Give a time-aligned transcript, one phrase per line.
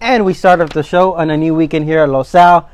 [0.00, 2.70] And we start off the show on a new weekend here at Los Al.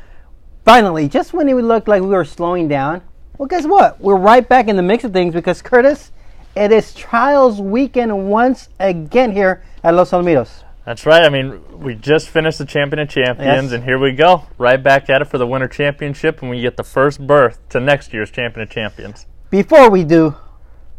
[0.65, 3.03] Finally, just when it looked like we were slowing down,
[3.39, 4.01] well, guess what?
[4.01, 6.13] We're right back in the mix of things because, Curtis,
[6.55, 10.63] it is trials weekend once again here at Los Alamitos.
[10.85, 11.23] That's right.
[11.25, 13.73] I mean, we just finished the Champion of Champions, Yes.
[13.73, 16.77] and here we go, right back at it for the Winter Championship, and we get
[16.77, 19.27] the first berth to next year's Champion of Champions.
[19.51, 20.35] Before we do,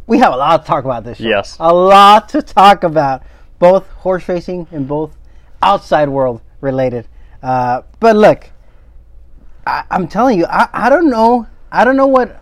[0.07, 1.26] we have a lot to talk about this show.
[1.28, 1.55] Yes.
[1.60, 3.21] A lot to talk about,
[3.60, 5.16] both horse racing and both
[5.66, 7.08] outside world related.
[7.44, 8.50] Uh, but look,
[9.68, 11.48] I, I'm telling you, I, I don't know.
[11.72, 12.42] I don't know what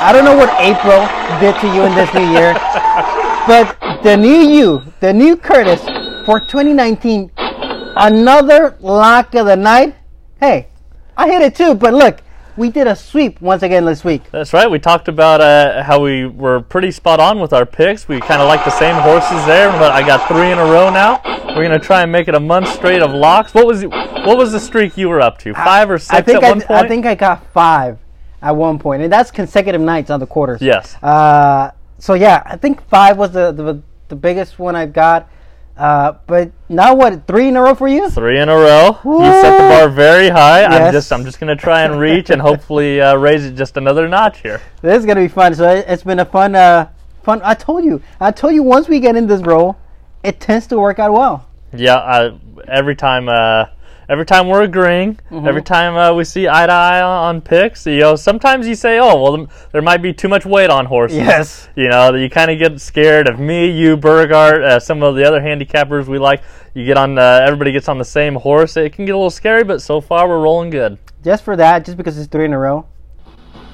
[0.00, 1.00] I don't know what April
[1.40, 2.54] did to you in this new year.
[3.48, 5.82] but the new you, the new Curtis
[6.24, 9.96] for 2019, another lock of the night.
[10.38, 10.68] Hey,
[11.16, 12.20] I hit it too, but look,
[12.58, 14.22] we did a sweep once again this week.
[14.32, 14.68] That's right.
[14.68, 18.08] We talked about uh, how we were pretty spot on with our picks.
[18.08, 20.90] We kind of like the same horses there, but I got three in a row
[20.90, 21.22] now.
[21.56, 23.54] We're gonna try and make it a month straight of locks.
[23.54, 25.54] What was what was the streak you were up to?
[25.54, 26.84] Five or six I think at I, one point?
[26.84, 27.98] I think I got five
[28.42, 30.60] at one point, and that's consecutive nights on the quarters.
[30.60, 30.96] Yes.
[31.02, 35.30] Uh, so yeah, I think five was the the, the biggest one I got.
[35.78, 37.24] Uh, but now what?
[37.28, 38.10] Three in a row for you?
[38.10, 38.98] Three in a row.
[39.04, 40.64] You set the bar very high.
[40.64, 40.92] I'm Yes.
[40.92, 44.40] just I'm just gonna try and reach and hopefully uh, raise it just another notch
[44.40, 44.60] here.
[44.82, 45.54] This is gonna be fun.
[45.54, 46.88] So it, it's been a fun, uh,
[47.22, 47.40] fun.
[47.44, 48.02] I told you.
[48.20, 48.64] I told you.
[48.64, 49.76] Once we get in this role,
[50.24, 51.46] it tends to work out well.
[51.72, 53.66] Yeah, I, every time, uh,
[54.08, 55.46] every time we're agreeing, Mm-hmm.
[55.46, 58.98] every time uh, we see eye to eye on, picks, you know, sometimes you say,
[58.98, 61.68] "Oh, well, there might be too much weight on horses." Yes.
[61.76, 65.24] You know, you kind of get scared of me, you, Burgart, uh, some of the
[65.24, 66.42] other handicappers we like.
[66.74, 68.76] You get on, uh, everybody gets on the same horse.
[68.76, 70.98] It can get a little scary, but so far we're rolling good.
[71.24, 72.86] Just for that, just because it's three in a row,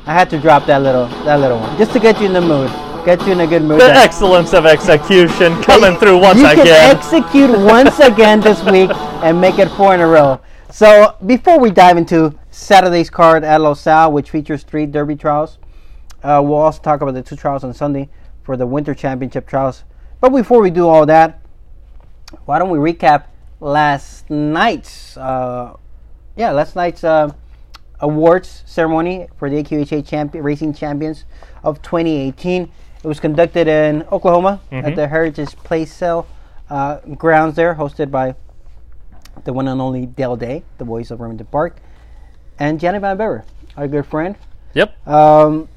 [0.06, 2.40] I had to drop that little, that little one, just to get you in the
[2.40, 2.70] mood,
[3.04, 3.80] get you in a good mood.
[3.80, 6.64] The That- excellence of execution coming through once you again.
[6.66, 8.90] can execute once again this week
[9.22, 10.40] and make it four in a row.
[10.70, 15.58] So before we dive into Saturday's card at Los Al, which features three Derby trials,
[16.22, 18.08] uh, we'll also talk about the two trials on Sunday
[18.42, 19.84] for the Winter Championship trials.
[20.20, 21.40] But before we do all that,
[22.46, 23.24] why don't we recap
[23.60, 25.74] last night's, uh,
[26.36, 27.30] yeah, last night's uh,
[28.00, 31.24] awards ceremony for the AQHA champion, Racing Champions
[31.62, 32.70] of 2018.
[33.04, 36.26] It was conducted in Oklahoma at the Heritage Place Sale
[36.70, 38.34] uh, grounds there, hosted by
[39.44, 41.76] the one and only Dale Day, the voice of Remington Park,
[42.58, 43.44] and Janet VanBebber,
[43.76, 44.36] our good friend.
[44.72, 45.06] Yep.
[45.06, 45.68] Um,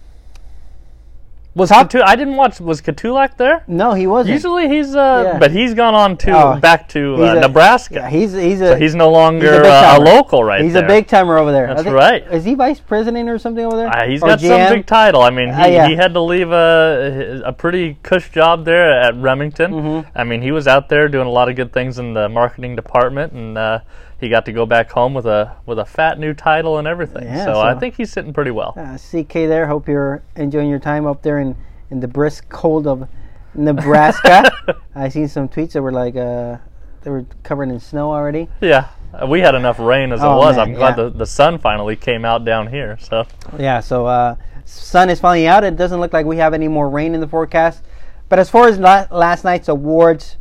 [1.58, 2.60] Was Top- Katu- I didn't watch.
[2.62, 3.64] Was Kotulak there?
[3.68, 4.34] no, he wasn't.
[4.36, 5.40] Usually he's, uh, Yeah.
[5.40, 7.96] but he's gone on to Oh, back to he's uh, a- Nebraska.
[7.96, 10.06] Yeah, he's he's a so he's no longer big uh, a timer.
[10.06, 10.86] local right he's there.
[10.86, 11.68] a big timer over there.
[11.74, 12.24] That's I right.
[12.32, 13.88] Is he vice president or something over there?
[13.90, 14.48] Uh, he's Or got GM?
[14.68, 15.22] some big title.
[15.24, 15.88] I mean, he, Uh, yeah.
[15.88, 19.72] he had to leave a, a pretty cush job there at Remington.
[19.74, 20.10] Mm-hmm.
[20.16, 22.76] I mean, he was out there doing a lot of good things in the marketing
[22.76, 23.80] department, and uh,
[24.20, 27.24] he got to go back home with a with a fat new title and everything.
[27.24, 28.74] Yeah, so, so- I think he's sitting pretty well.
[28.78, 29.68] Uh, CK there.
[29.68, 31.56] Hope you're enjoying your time up there in,
[31.92, 33.08] in the brisk cold of
[33.54, 34.52] Nebraska.
[34.96, 36.58] I seen some tweets that were like uh,
[37.02, 38.48] they were covered in snow already.
[38.62, 40.56] Yeah, uh, we had enough rain as Oh, it was.
[40.58, 41.04] man, I'm glad yeah.
[41.06, 42.98] the, the sun finally came out down here.
[43.00, 43.26] So
[43.58, 44.36] Yeah, so uh,
[44.66, 45.64] sun is finally out.
[45.64, 47.84] It doesn't look like we have any more rain in the forecast.
[48.30, 50.36] But as far as la- last night's awards,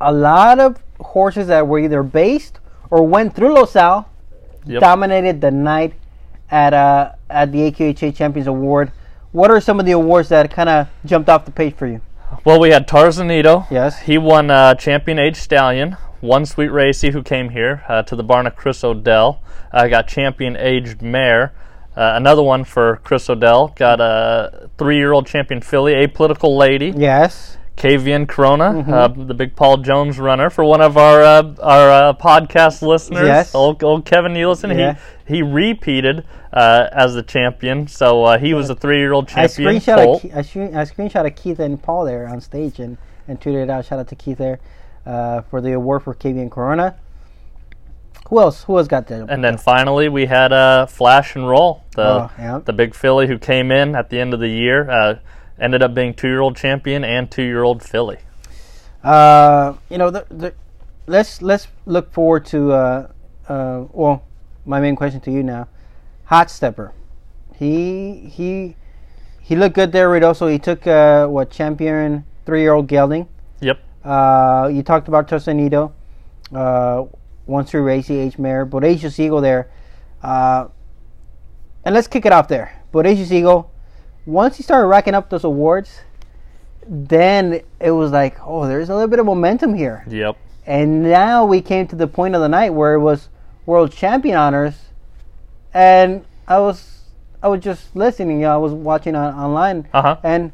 [0.00, 2.58] a lot of horses that were either based
[2.90, 4.08] or went through Los Al
[4.66, 4.80] Yep.
[4.80, 5.94] dominated the night
[6.50, 8.92] at uh, at the AQHA Champions Award.
[9.32, 12.00] What are some of the awards that kind of jumped off the page for you?
[12.44, 13.70] Well, we had Tarzanito.
[13.70, 14.00] Yes.
[14.00, 15.96] He won uh, Champion Age Stallion.
[16.20, 19.40] One Sweet Racy, who came here uh, to the barn of Chris Odell,
[19.72, 21.52] uh, got Champion Aged Mare.
[21.96, 26.92] Uh, another one for Chris Odell got a three-year-old Champion Filly, Apolitical Lady.
[26.96, 27.56] Yes.
[27.78, 28.92] Kavian Corona, Mm-hmm.
[28.92, 33.26] uh, the big Paul Jones runner, for one of our uh, our uh, podcast listeners,
[33.26, 33.54] Yes.
[33.54, 34.70] old, old Kevin Nielsen.
[34.76, 34.96] Yeah.
[35.26, 39.80] He he repeated uh, as the champion, so uh, he was a three-year-old I champion.
[39.80, 40.24] screenshot colt.
[40.24, 42.96] a, I, screen, I screenshot of Keith and Paul there on stage and,
[43.28, 43.84] and tweeted it out.
[43.84, 44.58] Shout out to Keith there
[45.06, 46.96] uh, for the award for and Corona.
[48.30, 48.64] Who else?
[48.64, 49.24] Who else got the?
[49.28, 52.60] And then finally, we had uh, Flash and Roll, the Oh, yeah.
[52.64, 55.14] the big filly who came in at the end of the year, uh,
[55.60, 58.18] ended up being two-year-old champion and two-year-old filly.
[59.02, 60.54] Uh, you know, the, the,
[61.06, 62.72] let's let's look forward to.
[62.72, 63.10] Uh,
[63.48, 64.24] uh, well,
[64.66, 65.68] my main question to you now,
[66.24, 66.92] Hot Stepper.
[67.56, 68.76] He he
[69.40, 70.08] he looked good there.
[70.08, 70.50] Ruidoso.
[70.50, 73.28] He took uh, what champion three year old gelding.
[73.60, 73.80] Yep.
[74.04, 75.92] Uh, you talked about Tosanito,
[76.54, 77.04] uh,
[77.46, 79.70] one through Racy H Mare, Bodacious Eagle there.
[80.22, 80.68] Uh,
[81.84, 82.82] and let's kick it off there.
[82.92, 83.70] Bodacious Eagle,
[84.28, 86.00] once he started racking up those awards,
[86.86, 90.04] then it was like, oh, there's a little bit of momentum here.
[90.08, 90.36] Yep.
[90.66, 93.28] and now we came to the point of the night where it was
[93.66, 94.74] world champion honors,
[95.74, 97.00] and I was
[97.42, 98.36] I was just listening.
[98.40, 100.16] You know, I was watching on, online, Uh huh.
[100.22, 100.52] and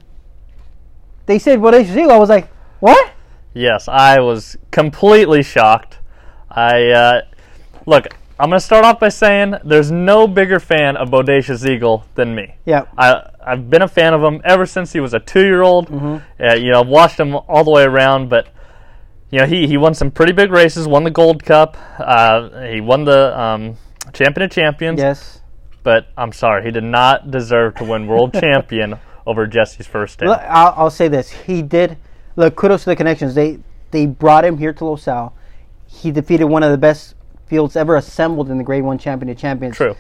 [1.27, 2.13] they said Bodacious Eagle.
[2.13, 2.49] I was like,
[2.81, 3.11] what?
[3.55, 5.99] Yes, I was completely shocked.
[6.51, 7.21] I uh,
[7.87, 8.09] look.
[8.39, 12.57] I'm gonna start off by saying there's no bigger fan of Bodacious Eagle than me.
[12.65, 15.63] Yeah, I I've been a fan of him ever since he was a two year
[15.63, 15.89] old.
[15.93, 18.49] Uh, you know, I've watched him all the way around, but
[19.31, 20.89] you know he he won some pretty big races.
[20.89, 21.77] Won the Gold Cup.
[21.99, 23.77] Uh, he won the um,
[24.13, 24.99] Champion of Champions.
[24.99, 25.41] yes.
[25.85, 28.97] But I'm sorry, he did not deserve to win World Champion
[29.27, 30.27] over Jesse's first day.
[30.27, 31.99] Look, I'll, I'll say this: he did.
[32.37, 33.35] Look, kudos to the connections.
[33.37, 33.61] They
[33.93, 35.35] they brought him here to Los Al.
[35.87, 37.15] He defeated one of the best
[37.55, 39.77] fields ever assembled in the Grade One Champion of Champions.
[39.77, 39.95] True.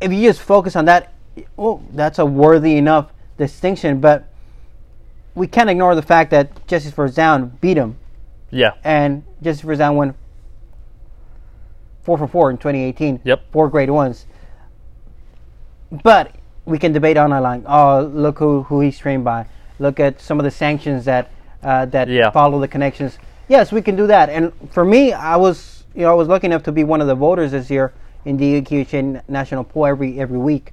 [0.00, 1.12] If you just focus on that,
[1.58, 4.00] well, that's a worthy enough distinction.
[4.00, 4.24] But
[5.34, 7.96] we can't ignore the fact that Jesse Down beat him,
[8.50, 8.72] Yeah.
[8.82, 10.16] and Jesse Down went
[12.02, 13.20] four for four in 2018.
[13.24, 13.42] Yep.
[13.52, 14.24] Four Grade Ones.
[16.02, 16.34] But
[16.64, 17.64] we can debate on our line.
[17.66, 19.44] Oh, look who, who he's trained by.
[19.78, 21.30] Look at some of the sanctions that
[21.62, 22.30] uh, that Yeah.
[22.30, 23.18] follow the connections.
[23.48, 24.28] Yes, we can do that.
[24.30, 27.06] And for me, I was you know I was lucky enough to be one of
[27.06, 27.92] the voters this year
[28.24, 30.72] in the QHA national poll every every week.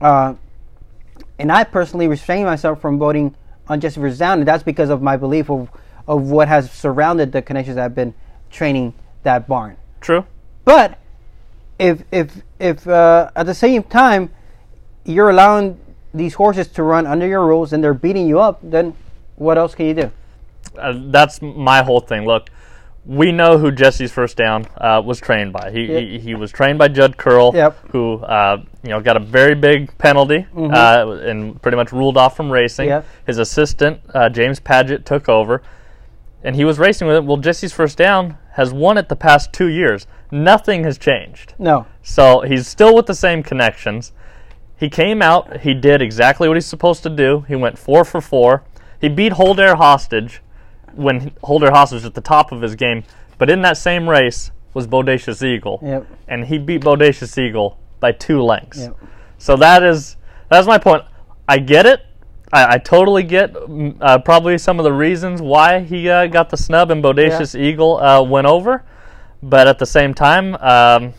[0.00, 0.34] Uh,
[1.38, 3.34] and I personally restrained myself from voting
[3.68, 5.70] on Jesse Down, and that's because of my belief of
[6.08, 8.14] of what has surrounded the connections that have been
[8.50, 9.76] training that barn.
[10.00, 10.26] True.
[10.64, 10.98] But
[11.78, 14.30] if if if uh, at the same time
[15.04, 15.78] you're allowing
[16.14, 18.94] these horses to run under your rules and they're beating you up, then
[19.36, 20.10] what else can you do?
[20.78, 22.26] uh, that's my whole thing.
[22.26, 22.50] Look,
[23.04, 25.70] we know who Jesse's first down uh, was trained by.
[25.72, 27.88] He, he he was trained by Judd Keller, Yep.
[27.90, 32.36] who uh, you know got a very big penalty uh, and pretty much ruled off
[32.36, 32.88] from racing.
[32.88, 33.06] Yep.
[33.26, 35.62] His assistant uh, James Paget took over,
[36.44, 37.24] and he was racing with it.
[37.24, 40.06] Well, Jesse's first down has won it the past two years.
[40.30, 41.54] Nothing has changed.
[41.58, 41.86] No.
[42.02, 44.12] So he's still with the same connections.
[44.76, 47.44] He came out, he did exactly what he's supposed to do.
[47.48, 48.64] He went four for four.
[49.00, 50.40] He beat Holder Hostage
[50.94, 53.04] when Holder Hostage was at the top of his game.
[53.38, 55.80] But in that same race was Bodacious Eagle.
[55.82, 56.06] Yep.
[56.28, 58.80] And he beat Bodacious Eagle by two lengths.
[58.80, 58.96] Yep.
[59.38, 60.16] So that is
[60.48, 61.04] that's my point.
[61.48, 62.04] I get it.
[62.52, 66.50] I, I totally get mm, uh, probably some of the reasons why he uh, got
[66.50, 68.84] the snub and Bodacious Eagle uh, went over,
[69.42, 71.14] but at the same time, um,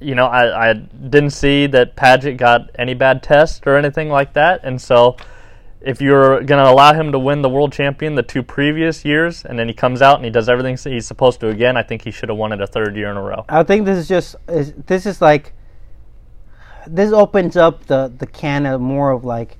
[0.00, 4.32] you know, I, I didn't see that Paget got any bad test or anything like
[4.34, 5.16] that, and so
[5.80, 9.44] if you're going to allow him to win the world champion the two previous years,
[9.44, 12.02] and then he comes out and he does everything he's supposed to again, I think
[12.02, 13.44] he should have won it a third year in a row.
[13.48, 15.52] I think this is just is, this is like
[16.86, 19.58] this opens up the the can of more of like,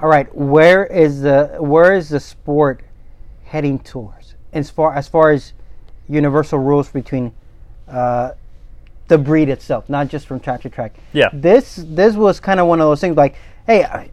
[0.00, 2.82] all right, where is the where is the sport
[3.44, 5.52] heading towards as far as far as
[6.08, 7.32] universal rules between
[7.88, 8.32] uh,
[9.08, 10.94] the breed itself, not just from track to track.
[11.12, 11.28] Yeah.
[11.32, 13.36] This this was kind of one of those things like,
[13.66, 14.10] hey, I,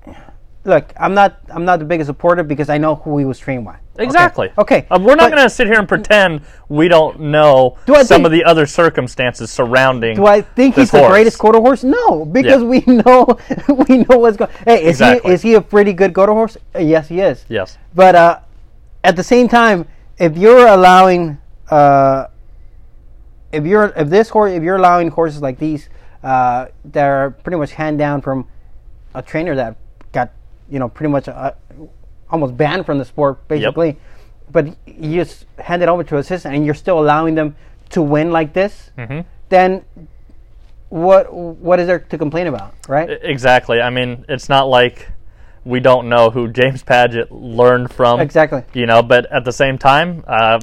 [0.66, 3.66] look, I'm not I'm not the biggest supporter because I know who he was trained
[3.66, 3.78] by.
[4.00, 4.52] Exactly.
[4.58, 4.88] Okay.
[4.90, 8.26] Uh, we're not going to sit here and pretend we don't know Do some think-
[8.26, 10.16] of the other circumstances surrounding.
[10.16, 11.84] Do I think he's the greatest quarter horse?
[11.84, 12.68] No, because Yeah.
[12.68, 13.38] we know
[13.88, 14.50] we know what's going.
[14.66, 15.30] Hey, is Exactly.
[15.30, 16.58] he is he a pretty good quarter horse?
[16.76, 17.46] Uh, yes, he is.
[17.50, 17.78] Yes.
[17.94, 18.40] But uh,
[19.04, 19.86] at the same time,
[20.18, 21.38] if you're allowing,
[21.70, 22.28] uh,
[23.52, 25.90] if you're if this horse, if you're allowing horses like these
[26.24, 28.48] uh, that are pretty much hand down from
[29.14, 29.76] a trainer that
[30.74, 31.52] you know pretty much uh,
[32.32, 33.92] almost banned from the sport basically,
[34.52, 37.56] but you just hand it over to assistant and you're still allowing them
[37.90, 39.24] to win like this, Mhm.
[39.50, 39.86] then
[40.90, 43.10] what what is there to complain about, right?
[43.22, 43.80] Exactly.
[43.82, 45.10] I mean, it's not like
[45.66, 48.20] we don't know who James Paget learned from.
[48.20, 48.64] Exactly.
[48.74, 50.60] You know, but at the same time, uh,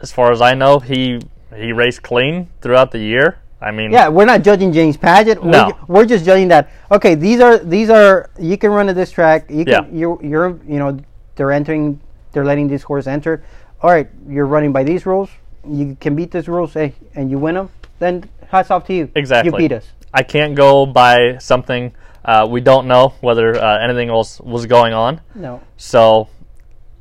[0.00, 1.20] as far as I know, he
[1.56, 3.38] he raced clean throughout the year.
[3.62, 5.42] I mean, Yeah, we're not judging James Paget.
[5.44, 5.72] No.
[5.88, 6.70] We're, we're just judging that.
[6.90, 9.48] Okay, these are these are you can run at this track.
[9.48, 9.86] You can Yeah.
[9.92, 10.98] you're you're you know
[11.36, 12.00] they're entering
[12.32, 13.44] they're letting these horses enter.
[13.80, 15.30] All right, you're running by these rules.
[15.68, 17.70] You can beat these rules, hey, and you win them.
[17.98, 19.10] Then hats off to you.
[19.14, 19.50] Exactly.
[19.52, 19.86] You beat us.
[20.12, 21.92] I can't go by something
[22.24, 25.20] uh, we don't know whether uh, anything else was going on.
[25.34, 25.60] No.
[25.76, 26.28] So,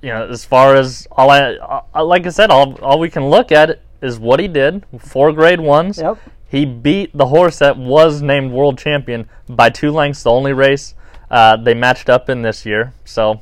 [0.02, 1.54] you know, as far as all I,
[1.94, 4.84] uh, like I said, all, all we can look at is what he did.
[5.00, 6.00] Four grade ones.
[6.00, 6.18] Yep.
[6.52, 10.24] He beat the horse that was named world champion by two lengths.
[10.24, 10.96] The only race
[11.30, 12.94] uh, they matched up in this year.
[13.06, 13.42] So,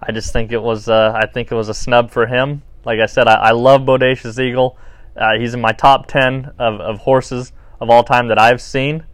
[0.00, 0.88] I just think it was.
[0.88, 2.62] Uh, I think it was a snub for him.
[2.84, 4.78] Like I said, I, I love Bodacious Eagle.
[5.16, 9.04] Uh, he's in my top ten of, of horses of all time that I've seen.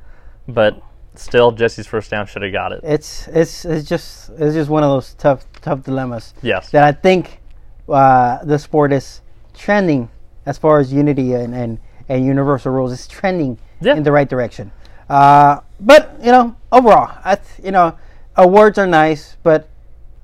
[0.46, 0.82] But
[1.14, 2.80] still, Jesse's first down should have got it.
[2.82, 6.70] It's it's it's just it's just one of those tough tough dilemmas Yes.
[6.72, 7.40] that I think
[7.88, 9.22] uh, the sport is
[9.54, 10.10] trending
[10.44, 12.92] as far as unity and and, and universal rules.
[12.92, 13.94] It's trending Yeah.
[13.96, 14.72] in the right direction.
[15.08, 17.96] Uh, but you know, overall, I th- you know,
[18.36, 19.68] awards are nice, but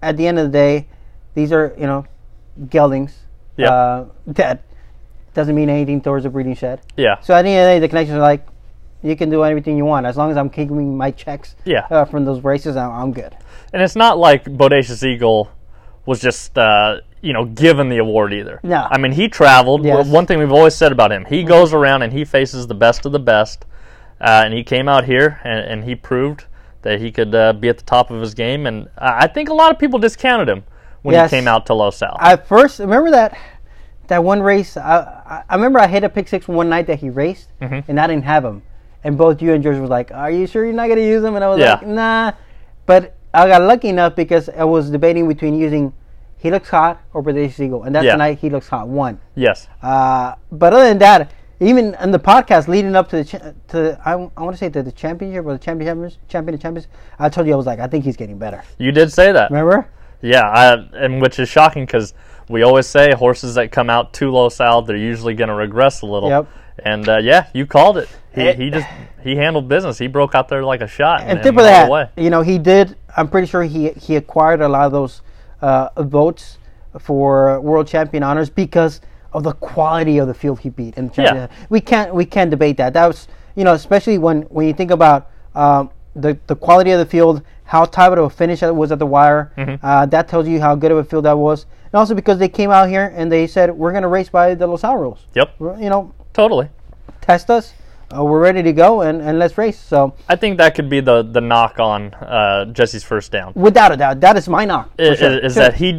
[0.02, 0.86] at the end of the day,
[1.34, 2.06] these are you know,
[2.68, 3.12] geldings.
[3.56, 3.70] Yeah.
[3.70, 4.62] Uh, that
[5.34, 6.80] doesn't mean anything towards the breeding shed.
[6.96, 7.20] Yeah.
[7.20, 8.46] So at the end of the day, the connections are like,
[9.02, 11.56] you can do everything you want as long as I'm keeping my checks.
[11.64, 11.86] Yeah.
[11.90, 13.36] Uh, from those races, I'm, I'm good.
[13.72, 15.48] And it's not like Bodacious Eagle
[16.06, 18.60] was just, uh, you know, given the award either.
[18.62, 18.86] No.
[18.90, 19.84] I mean, he traveled.
[19.84, 20.06] Yes.
[20.08, 23.04] One thing we've always said about him, he goes around and he faces the best
[23.06, 23.64] of the best.
[24.20, 26.44] Uh, and he came out here and, and he proved
[26.82, 28.66] that he could uh, be at the top of his game.
[28.66, 30.64] And I think a lot of people discounted him
[31.02, 31.30] when Yes.
[31.30, 32.16] he came out to Los Al.
[32.20, 33.36] I first remember that
[34.08, 34.76] that one race.
[34.76, 37.88] I, I, remember I hit a pick six one night that he raced, Mm-hmm.
[37.90, 38.62] and I didn't have him.
[39.04, 41.34] And both you and George was like, "Are you sure you're not gonna use him?"
[41.36, 41.74] And I was Yeah.
[41.74, 42.32] like, "Nah."
[42.86, 45.92] But I got lucky enough because I was debating between using
[46.38, 48.12] He Looks Hot or Bodacious Eagle, and that's Yeah.
[48.12, 49.20] the night He Looks Hot won.
[49.34, 49.68] yes.
[49.82, 54.00] Uh, but other than that, even in the podcast leading up to the cha- to
[54.04, 57.28] I, I want to say to the championship or the champion champion of champions, I
[57.28, 58.62] told you I was like, I think he's getting better.
[58.78, 59.50] You did say that.
[59.50, 59.86] Remember?
[60.22, 62.14] Yeah, I, and which is shocking because
[62.48, 66.00] we always say horses that come out too low sal, they're usually going to regress
[66.02, 66.28] a little.
[66.30, 66.48] Yep.
[66.84, 68.08] And uh, yeah, you called it.
[68.34, 68.54] He, Eh.
[68.54, 68.86] he just
[69.22, 69.98] he handled business.
[69.98, 71.20] He broke out there like a shot.
[71.22, 72.08] And And, tip of that, the way.
[72.16, 72.96] you know, he did.
[73.16, 75.22] I'm pretty sure he he acquired a lot of those
[75.60, 76.58] uh, votes
[76.98, 79.00] for world champion honors because
[79.32, 80.96] of the quality of the field he beat.
[80.96, 81.48] And Yeah.
[81.68, 82.92] we can't we can't debate that.
[82.94, 86.98] That was you know, especially when when you think about um, the the quality of
[86.98, 89.52] the field, how tight of a finish it was at the wire.
[89.56, 89.84] Mm-hmm.
[89.84, 91.66] Uh, that tells you how good of a field that was.
[91.92, 94.54] And also because they came out here and they said we're going to race by
[94.54, 95.26] the Los Al rules.
[95.34, 96.68] Yep, You know, totally.
[97.20, 97.74] test us.
[98.12, 99.78] Uh, we're ready to go and, and let's race.
[99.78, 103.52] So I think that could be the the knock on uh, Jesse's first down.
[103.54, 104.90] without a doubt, that is my knock.
[104.98, 105.12] sure.
[105.12, 105.62] is Sure.
[105.62, 105.92] that he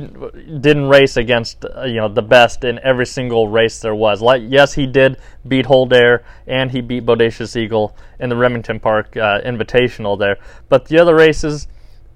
[0.60, 4.22] didn't race against uh, you know the best in every single race there was.
[4.22, 9.16] Like yes, he did beat Holdair and he beat Bodacious Eagle in the Remington Park
[9.16, 10.38] uh, Invitational there.
[10.68, 11.70] But the other races,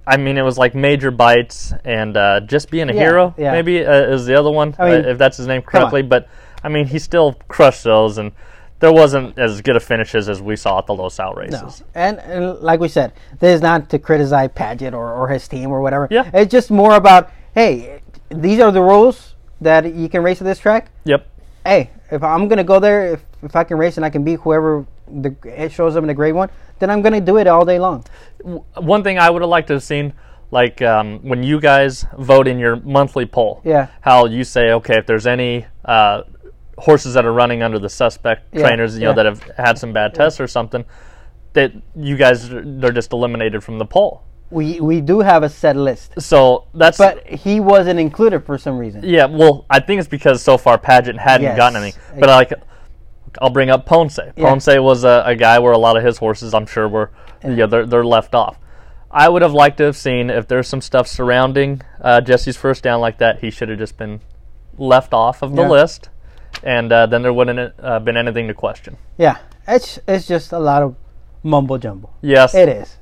[0.05, 3.33] I mean, it was like major bites and uh, just being a Yeah, hero.
[3.37, 3.53] yeah.
[3.53, 6.01] Maybe uh, is the other one I mean, if that's his name correctly.
[6.01, 6.27] But
[6.65, 8.31] I mean, he still crushed those and.
[8.81, 11.79] There wasn't as good a finishes as we saw at the Los Al races.
[11.79, 11.87] No.
[11.95, 15.71] And, and like we said, this is not to criticize Paget or, or his team
[15.71, 16.09] or whatever.
[16.11, 16.29] Yeah.
[16.33, 20.59] It's just more about, hey, these are the rules that you can race at this
[20.59, 20.91] track.
[21.05, 21.25] Yep.
[21.65, 24.25] Hey, if I'm going to go there, if, if I can race and I can
[24.25, 27.37] beat whoever the, it shows up in the grade one, then I'm going to do
[27.37, 28.03] it all day long.
[28.75, 30.13] one thing I would have liked to have seen,
[30.51, 33.87] like um, when you guys vote in your monthly poll, Yeah.
[34.01, 36.23] how you say, okay, if there's any uh,
[36.77, 39.93] horses that are running under the suspect Yeah, trainers, you know, that have had some
[39.93, 40.85] bad tests or something,
[41.53, 44.23] that you guys they're just eliminated from the poll.
[44.51, 48.77] We, we do have a set list, So that's but he wasn't included for some
[48.77, 49.01] reason.
[49.03, 49.25] yeah.
[49.25, 51.57] Well, I think it's because so far Paget hadn't Yes.
[51.57, 51.93] gotten any.
[52.19, 52.53] But like,
[53.41, 54.19] I'll bring up Ponce.
[54.37, 57.11] Ponce was a, a guy where a lot of his horses, I'm sure, were
[57.43, 58.57] yeah they're they're left off.
[59.11, 62.83] I would have liked to have seen if there's some stuff surrounding uh, Jesse's first
[62.83, 64.19] down like that, he should have just been
[64.77, 65.69] left off of the Yeah.
[65.69, 66.09] list,
[66.63, 68.97] and uh, then there wouldn't uh, been anything to question.
[69.17, 70.95] Yeah, it's, it's just a lot of
[71.43, 72.09] mumbo jumbo.
[72.21, 72.97] Yes, It is.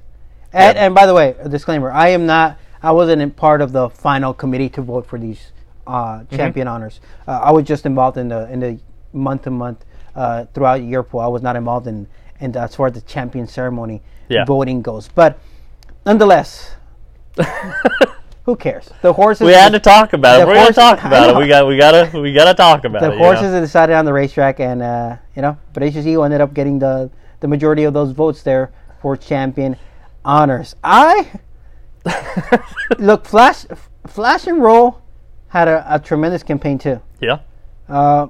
[0.51, 0.86] And, Yeah.
[0.86, 2.57] and by the way, a disclaimer: I am not.
[2.81, 5.51] I wasn't part of the final committee to vote for these
[5.88, 6.36] uh, Mm-hmm.
[6.36, 7.00] champion honors.
[7.27, 8.79] Uh, I was just involved in the in the
[9.13, 9.83] month to month
[10.15, 11.22] uh, throughout year pool.
[11.22, 12.07] I was not involved in
[12.39, 14.45] in the, as far as the champion ceremony Yeah.
[14.45, 15.07] voting goes.
[15.07, 15.39] But
[16.05, 16.75] nonetheless,
[18.45, 18.89] who cares?
[19.01, 19.45] The horses.
[19.45, 20.47] we had to talk about it.
[20.47, 21.35] We're gonna talk about it.
[21.38, 23.13] We got we gotta we gotta talk about the it.
[23.13, 23.25] you know?
[23.25, 26.79] horses that decided on the racetrack, and uh, you know, but HSE ended up getting
[26.79, 27.09] the
[27.39, 28.71] the majority of those votes there
[29.01, 29.77] for champion
[30.25, 30.75] honors.
[30.83, 31.31] I
[33.00, 33.65] look, Flash,
[34.07, 35.01] Flash and Roll
[35.50, 37.01] had a, a tremendous campaign too.
[37.21, 37.39] Yeah,
[37.88, 38.27] Uh,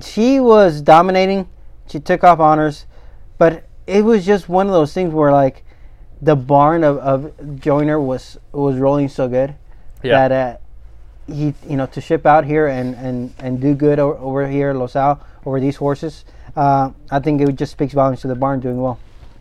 [0.00, 1.48] she was dominating.
[1.88, 2.86] She took off honors,
[3.38, 5.64] but it was just one of those things where like
[6.22, 9.54] the barn of, of Joyner was was rolling so good
[10.02, 10.28] yeah.
[10.28, 14.18] that uh, he you know to ship out here and and and do good over,
[14.18, 16.24] over here at Los Al over these horses.
[16.56, 18.98] Uh, I think it just speaks volumes to the barn doing well.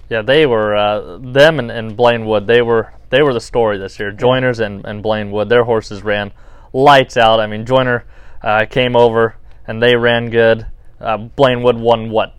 [0.10, 2.48] Yeah, they were uh, them and, and Blane Wood.
[2.48, 4.12] They were they were the story this year.
[4.12, 5.50] Joiners and, and Blane Wood.
[5.50, 6.32] Their horses ran
[6.74, 7.40] lights out.
[7.40, 8.06] I mean, Joiner
[8.42, 9.36] uh, came over
[9.68, 10.66] and they ran good.
[11.00, 12.36] Uh, Blane Wood won what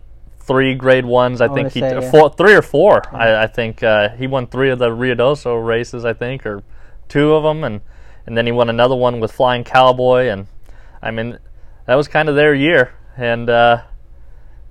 [0.50, 1.40] three grade ones?
[1.40, 2.10] I, think he say, yeah.
[2.10, 3.02] four, three or four.
[3.14, 6.04] I, I think uh, he won three of the Ruidoso races.
[6.04, 6.62] I think or
[7.08, 7.80] two of them, and
[8.26, 10.28] and then he won another one with Flying Cowboy.
[10.28, 10.46] And
[11.02, 11.38] I mean,
[11.86, 12.94] that was kind of their year.
[13.16, 13.82] And uh,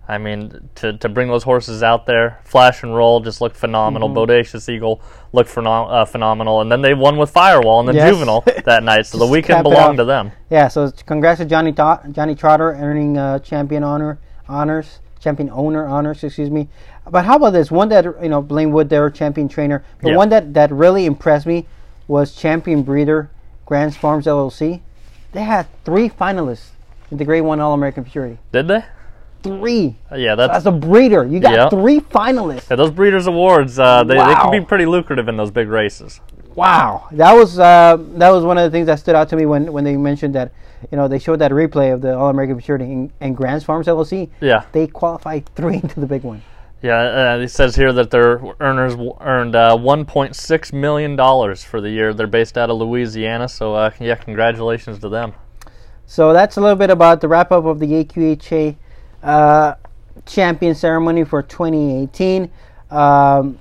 [0.10, 4.10] I mean, to, to bring those horses out there, Flash and Roll just looked phenomenal.
[4.10, 4.32] Mm-hmm.
[4.32, 5.02] Bodacious Eagle
[5.34, 8.10] looked phenom- uh, phenomenal, and then they won with Firewall in the Yes.
[8.10, 10.32] Juvenile that night, so the weekend belonged to them.
[10.50, 16.24] Yeah, so congrats to Johnny Johnny Trotter earning uh, champion honor honors, champion owner honors,
[16.24, 16.68] excuse me.
[17.10, 19.84] But how about this one that you know Blane Wood, their champion trainer.
[20.02, 20.18] The Yeah.
[20.18, 21.66] one that that really impressed me
[22.08, 23.30] was champion breeder
[23.66, 24.82] Grants Farms LLC.
[25.32, 26.70] They had three finalists
[27.12, 28.38] in the Grade One All American Futurity.
[28.52, 28.84] Did they?
[29.42, 31.70] Three Uh, Yeah, that's as a breeder, you got Yeah.
[31.70, 32.70] three finalists.
[32.70, 33.80] yeah, those Breeders' Awards.
[33.80, 36.20] Uh, they, they can be pretty lucrative in those big races.
[36.56, 39.46] Wow, that was uh, that was one of the things that stood out to me
[39.46, 40.52] when, when they mentioned that
[40.92, 43.88] you know they showed that replay of the All American Futurity and, and Grants Farms
[43.88, 44.30] LLC.
[44.42, 46.42] Yeah, They qualified three into the big one.
[46.82, 47.34] yeah.
[47.36, 51.90] Uh, it says here that their earners w- earned uh, 1.6 million dollars for the
[51.92, 52.14] year.
[52.14, 55.34] They're based out of Louisiana, so uh, yeah, congratulations to them.
[56.06, 58.76] So that's a little bit about the wrap up of the AQHA
[59.22, 59.76] uh,
[60.26, 62.50] champion ceremony for 2018.
[62.90, 63.60] Um,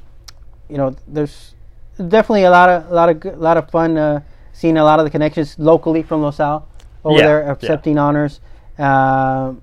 [0.71, 1.55] you know, there's
[1.99, 4.21] definitely a lot of a lot of good- lot of fun uh,
[4.53, 6.67] seeing a lot of the connections locally from Los Al
[7.05, 7.53] over Yeah, there yeah.
[7.53, 8.41] accepting honors.
[8.79, 9.63] Um,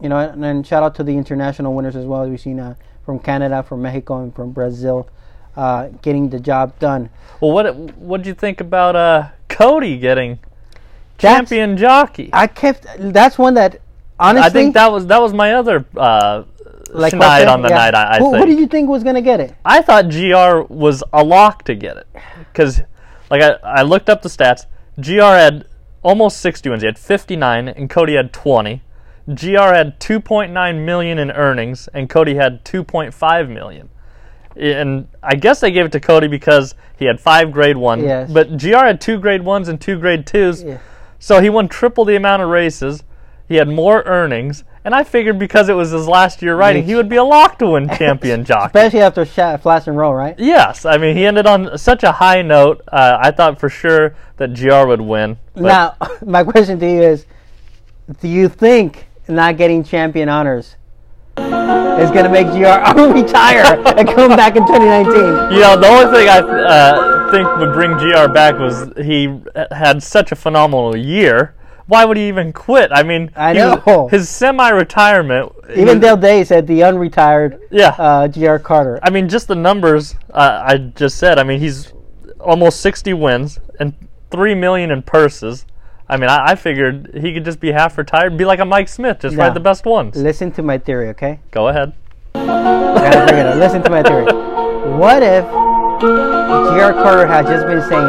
[0.00, 2.28] you know, and then shout out to the international winners as well.
[2.28, 2.74] We've seen uh,
[3.04, 5.08] from Canada, from Mexico, and from Brazil
[5.56, 7.10] uh, getting the job done.
[7.40, 10.38] Well, what what did you think about uh, Cody getting
[11.18, 12.30] That's- champion jockey?
[12.32, 12.86] I kept.
[12.98, 13.80] That's one that
[14.18, 14.46] honestly.
[14.46, 16.44] I think that was that was my other uh,
[16.92, 17.74] like schneid on the yeah.
[17.74, 17.94] night.
[17.94, 19.54] I, I who, did you think was gonna get it?
[19.64, 22.06] I thought GR was a lock to get it
[22.52, 22.82] because,
[23.30, 24.66] like, I, I looked up the stats.
[25.00, 25.66] GR had
[26.02, 26.82] almost 60 wins.
[26.82, 28.82] He had 59, and Cody had 20.
[29.26, 33.88] GR had 2.9 million in earnings, and Cody had 2.5 million.
[34.56, 38.02] And I guess they gave it to Cody because he had five grade ones.
[38.02, 38.30] Yes.
[38.30, 40.62] But GR had two grade ones and two grade twos.
[40.62, 40.78] Yeah.
[41.18, 43.04] So he won triple the amount of races.
[43.48, 44.64] He had more earnings.
[44.84, 47.58] And I figured because it was his last year riding, he would be a lock
[47.58, 48.66] to win champion jockey.
[48.78, 50.34] Especially after Sha Flash and Roll, right?
[50.38, 52.80] Yes, I mean he ended on such a high note.
[52.90, 55.36] Uh, I thought for sure that GR would win.
[55.54, 55.96] but- Now,
[56.26, 57.26] my question to you is:
[58.22, 60.76] Do you think not getting champion honors
[61.36, 63.62] is going to make GR retire
[63.98, 65.14] and come back in 2019?
[65.52, 69.40] you know, the only thing I uh, think would bring GR back was he
[69.72, 71.54] had such a phenomenal year.
[71.90, 72.90] Why would he even quit?
[72.92, 74.06] I mean, I he- know.
[74.10, 75.52] his semi-retirement.
[75.70, 77.94] Even was- Dale Day said the unretired yeah.
[77.98, 79.00] uh, GR Carter.
[79.02, 81.38] I mean, just the numbers uh, I just said.
[81.40, 81.92] I mean, he's
[82.38, 83.92] almost 60 wins and
[84.30, 85.66] three million in purses.
[86.08, 88.88] I mean, I, I figured he could just be half retired, be like a Mike
[88.88, 89.42] Smith, just No.
[89.44, 90.16] ride the best ones.
[90.16, 91.40] Listen to my theory, okay?
[91.50, 91.92] Go ahead.
[92.34, 93.56] I gotta bring it up.
[93.56, 94.24] Listen to my theory.
[94.96, 95.44] What if
[96.00, 98.06] GR Carter had just been saying,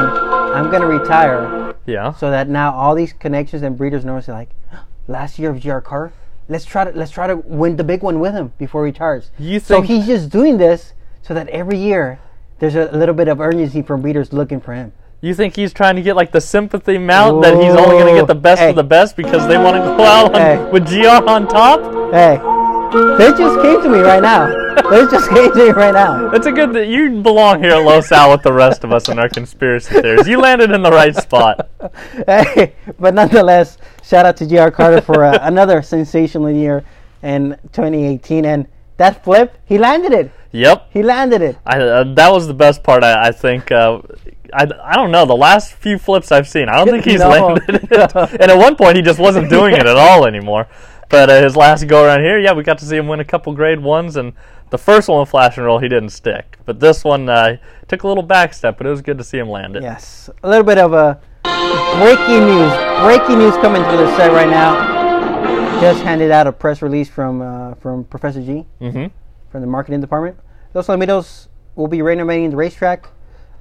[0.56, 1.42] "I'm gonna retire,"
[1.86, 2.14] Yeah.
[2.14, 4.50] so that now all these connections and breeders know it's like,
[5.08, 6.14] last year of GR Carter,
[6.50, 9.32] let's try to let's try to win the big one with him before he retires.
[9.40, 12.20] You So he's just doing this so that every year
[12.60, 14.92] there's a little bit of urgency from breeders looking for him.
[15.22, 18.20] you think he's trying to get like the sympathy mount that he's only going to
[18.22, 18.70] get the best Hey.
[18.70, 20.58] of the best because they want to go out on, Hey.
[20.72, 21.80] with GR on top?
[22.14, 22.38] Hey,
[23.18, 24.48] they just came to me right now.
[24.76, 26.32] They just me right now.
[26.32, 29.10] It's a good that you belong here at Los Al with the rest of us
[29.10, 30.28] in our conspiracy theories.
[30.28, 31.70] You landed in the right spot.
[32.28, 36.84] Hey, but nonetheless, shout out to GR Carter for uh, another sensational year
[37.24, 38.46] in 2018.
[38.46, 40.32] And that flip, he landed it.
[40.52, 40.90] Yep.
[40.92, 41.58] He landed it.
[41.66, 43.04] I, uh, that was the best part.
[43.04, 43.72] I, I think.
[43.72, 44.02] Uh,
[44.54, 45.26] I, I don't know.
[45.26, 47.30] The last few flips I've seen, I don't think he's No.
[47.30, 47.92] landed it.
[48.16, 50.68] And at one point, he just wasn't doing it at all anymore.
[51.10, 53.26] But uh, his last go around here, yeah, we got to see him win a
[53.26, 54.34] couple grade ones, and
[54.72, 56.58] the first one with flash and roll, he didn't stick.
[56.66, 57.58] But this one uh,
[57.88, 59.84] took a little back step, but it was good to see him land it.
[59.84, 61.20] Yes, a little bit of a
[62.00, 62.72] breaking news.
[63.04, 65.00] Breaking news coming through the set right now.
[65.82, 69.06] Just handed out a press release from uh, from Professor G Mm-hmm.
[69.52, 70.38] from the marketing department.
[70.74, 73.08] Los Alamitos will be renovating the racetrack,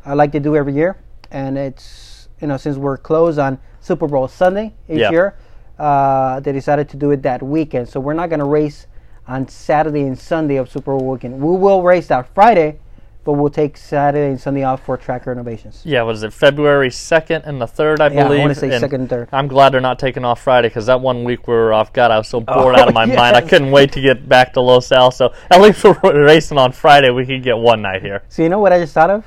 [0.07, 0.96] uh, like they do every year,
[1.31, 5.11] and it's you know since we're closed on Super Bowl Sunday each Yeah.
[5.11, 5.35] year,
[5.79, 7.88] uh, they decided to do it that weekend.
[7.88, 8.87] So we're not going to race
[9.26, 11.40] on Saturday and Sunday of Super Bowl weekend.
[11.40, 12.78] We will race that Friday,
[13.24, 15.83] but we'll take Saturday and Sunday off for track renovations.
[15.85, 18.00] Yeah, what is it February second and the third?
[18.00, 18.40] I Yeah, I believe.
[18.40, 19.28] wanna say And second and third.
[19.33, 21.92] I'm glad they're not taking off Friday because that one week we were off.
[21.92, 23.37] God, I was so oh, bored Oh, out of my mind.
[23.37, 25.11] I couldn't wait to get back to Los Al.
[25.11, 27.11] So at least we're racing on Friday.
[27.11, 28.22] We could get one night here.
[28.28, 29.24] So you know what I just thought of?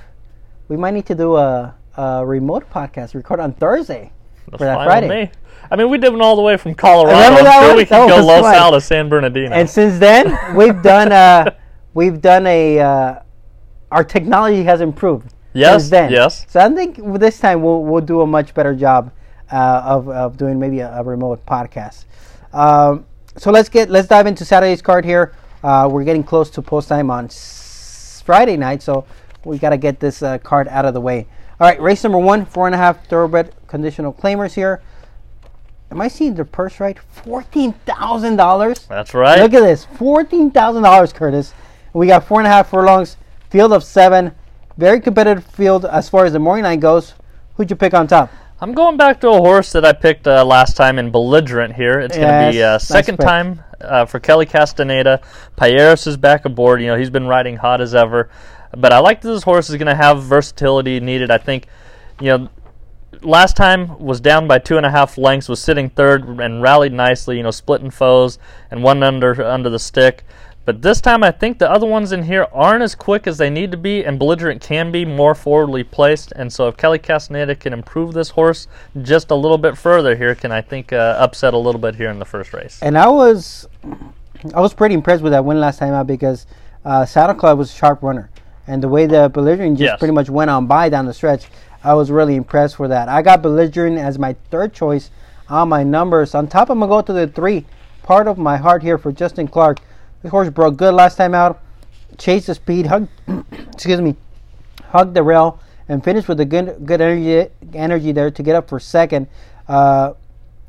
[0.68, 4.12] We might need to do a, a remote podcast, record on Thursday
[4.50, 5.08] That's for that fine Friday.
[5.08, 5.40] With me.
[5.72, 7.16] I mean, we did one all the way from Colorado.
[7.18, 7.78] Remember I'm that sure one?
[7.78, 8.56] we can That go was Los fun.
[8.56, 9.56] Al to San Bernardino.
[9.56, 11.52] And since then, we've done uh,
[11.94, 13.20] we've done a uh,
[13.92, 15.34] our technology has improved.
[15.54, 16.12] Yes, since then.
[16.12, 16.46] yes.
[16.50, 19.12] So I think this time we'll we'll do a much better job
[19.52, 22.06] uh, of of doing maybe a, a remote podcast.
[22.54, 23.06] Um,
[23.38, 25.34] so let's get let's dive into Saturday's card here.
[25.64, 29.06] Uh, we're getting close to post time on s- Friday night, so
[29.46, 31.26] we got to get this uh, card out of the way.
[31.60, 34.84] All right, race number one, four and a half thoroughbred conditional claimers here.
[35.90, 36.98] Am I seeing the purse right?
[37.00, 38.86] Fourteen thousand dollars.
[38.86, 39.40] That's right.
[39.42, 41.54] Look at this, fourteen thousand dollars, Curtis.
[41.92, 43.18] We got four and a half furlongs,
[43.50, 44.32] field of seven,
[44.78, 47.16] very competitive field as far as the morning line goes.
[47.56, 48.32] Who'd you pick on top?
[48.62, 52.00] I'm going back to a horse that I picked uh, last time in Belligerent here.
[52.00, 53.26] It's going to be Yes, uh, second pick.
[53.26, 55.20] time uh, for Kelly Castaneda.
[55.58, 56.80] Payeras is back aboard.
[56.82, 58.30] You know, he's been riding hot as ever.
[58.76, 61.30] But I like that this horse is going to have versatility needed.
[61.30, 61.68] I think,
[62.22, 62.50] you know,
[63.22, 66.94] last time was down by two and a half lengths, was sitting third and rallied
[66.94, 68.40] nicely, you know, splitting foes
[68.72, 70.24] and one under under the stick.
[70.66, 73.50] But this time, I think the other ones in here aren't as quick as they
[73.50, 76.32] need to be, and Belligerent can be more forwardly placed.
[76.38, 78.68] And so, if Kelly Castaneda can improve this horse
[79.02, 82.10] just a little bit further here, can I think uh, upset a little bit here
[82.10, 82.80] in the first race?
[82.82, 83.68] And I was,
[84.56, 86.46] I was pretty impressed with that win last time out because
[86.86, 88.30] uh, Saddle Club was a sharp runner,
[88.66, 90.00] and the way the belligerent just Yes.
[90.00, 91.44] pretty much went on by down the stretch,
[91.84, 93.10] I was really impressed for that.
[93.10, 95.12] I got belligerent as my third choice
[95.50, 96.34] on my numbers.
[96.34, 97.66] On top, I'm gonna go to the three,
[98.04, 99.80] part of my heart here for Justin Clark.
[100.22, 101.62] This horse broke good last time out,
[102.18, 103.10] chased the speed, hugged,
[103.74, 104.16] excuse me,
[104.90, 108.70] hugged the rail, and finished with a good good energy energy there to get up
[108.70, 109.28] for second.
[109.68, 110.14] Uh,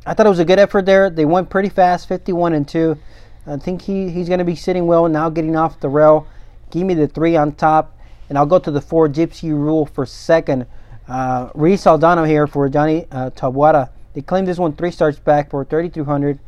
[0.06, 1.08] I thought it was a good effort there.
[1.08, 2.98] They went pretty fast, 51 and 2.
[3.46, 6.26] I think he, he's going to be sitting well now, getting off the rail.
[6.70, 7.96] Give me the three on top,
[8.28, 10.66] and I'll go to the four Gypsy Rule for second.
[11.08, 13.90] Uh, Reed Saldana here for Johnny uh, Tawada.
[14.14, 16.38] They claimed this one three starts back for 3,200.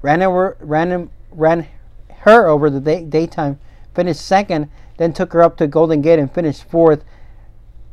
[0.00, 1.66] Ran over, ran ran
[2.20, 3.60] her over the day, daytime.
[3.94, 7.04] Finished second, then took her up to Golden Gate and finished fourth.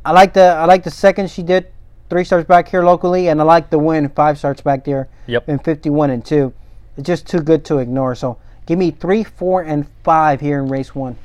[0.04, 1.68] I like the I like the second she did
[2.08, 5.48] three starts back here locally, and I like the win five starts back there Yep.
[5.48, 6.52] in 51 and 2.
[6.96, 8.14] It's just too good to ignore.
[8.16, 11.16] So give me 3, 4, and 5 here in race 1.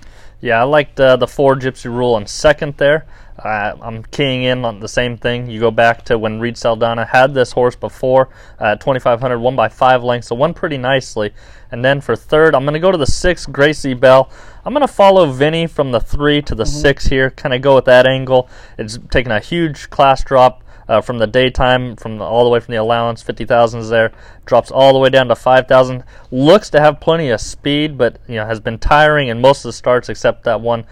[0.41, 3.05] Yeah, I liked uh, the four Gypsy Rule in second there.
[3.37, 5.49] Uh, I'm keying in on the same thing.
[5.49, 9.55] You go back to when Reed Saldana had this horse before uh, at 2,500, won
[9.55, 11.33] by five lengths, so won pretty nicely.
[11.71, 14.29] And then for third, I'm going to go to the six, Gracie Bell.
[14.63, 17.75] I'm going to follow Vinny from the three to the six here, kind of go
[17.75, 18.49] with that angle.
[18.77, 22.59] It's taken a huge class drop uh, from the daytime, from the, all the way
[22.59, 24.11] from the allowance, 50,000 is there,
[24.45, 26.03] drops all the way down to 5,000.
[26.31, 29.69] Looks to have plenty of speed, but you know has been tiring in most of
[29.69, 30.85] the starts except that one,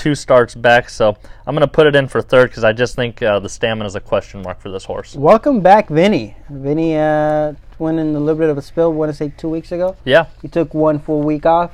[0.00, 0.88] two starts back.
[0.88, 1.14] So
[1.46, 3.84] I'm going to put it in for third because I just think uh, the stamina
[3.84, 5.14] is a question mark for this horse.
[5.14, 6.34] Welcome back, Vinny.
[6.48, 9.72] Vinny uh, went in a little bit of a spill, want to say two weeks
[9.72, 9.94] ago.
[10.06, 11.72] Yeah, He took one full week off,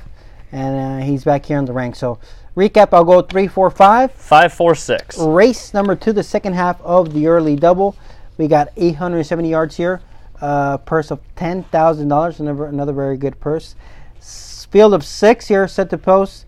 [0.51, 1.95] and uh, he's back here on the rank.
[1.95, 2.19] So
[2.57, 4.11] recap, I'll go 3, 4, 5.
[4.11, 5.17] five, four, six.
[5.17, 7.95] Race number two, the second half of the early double.
[8.37, 10.01] We got 870 yards here.
[10.41, 12.39] Uh, purse of $10,000.
[12.39, 13.75] Another, another very good purse.
[14.69, 16.45] Field of six here, set to post.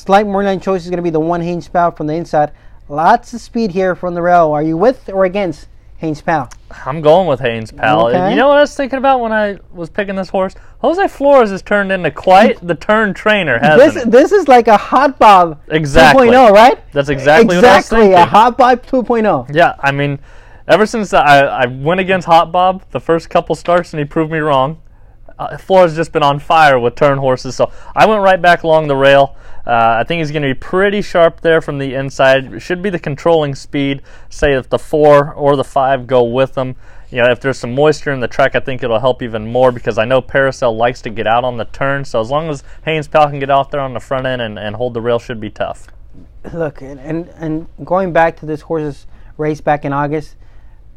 [0.00, 2.52] Slight line choice is going to be the one Haynes Pow from the inside.
[2.88, 4.50] Lots of speed here from the rail.
[4.50, 6.48] Are you with or against Haynes Pow?
[6.86, 8.08] I'm going with Haynes, pal.
[8.08, 8.30] Okay.
[8.30, 10.54] You know what I was thinking about when I was picking this horse?
[10.78, 14.10] Jose Flores has turned into quite the turn trainer, hasn't This he?
[14.10, 16.28] this is like a hot bob Exactly.
[16.28, 16.82] 2.0, right?
[16.92, 19.02] That's exactly what I was exactly a hot bob oh.
[19.02, 19.54] 2.0.
[19.54, 20.18] Yeah, I mean,
[20.66, 24.32] ever since I, I went against Hot Bob the first couple starts and he proved
[24.32, 24.80] me wrong,
[25.38, 27.54] uh, Flores has just been on fire with turn horses.
[27.54, 29.36] So I went right back along the rail.
[29.70, 32.52] Uh, I think he's going to be pretty sharp there from the inside.
[32.54, 34.02] It should be the controlling speed.
[34.28, 36.74] Say if the four or the five go with him.
[37.10, 39.70] You know, if there's some moisture in the track, I think it'll help even more
[39.70, 42.04] because I know Paracel likes to get out on the turn.
[42.04, 44.58] So as long as Haynes Pal can get out there on the front end and,
[44.58, 45.86] and hold the rail, should be tough.
[46.52, 49.06] look and, and and going back to this horse's
[49.36, 50.34] race back in August,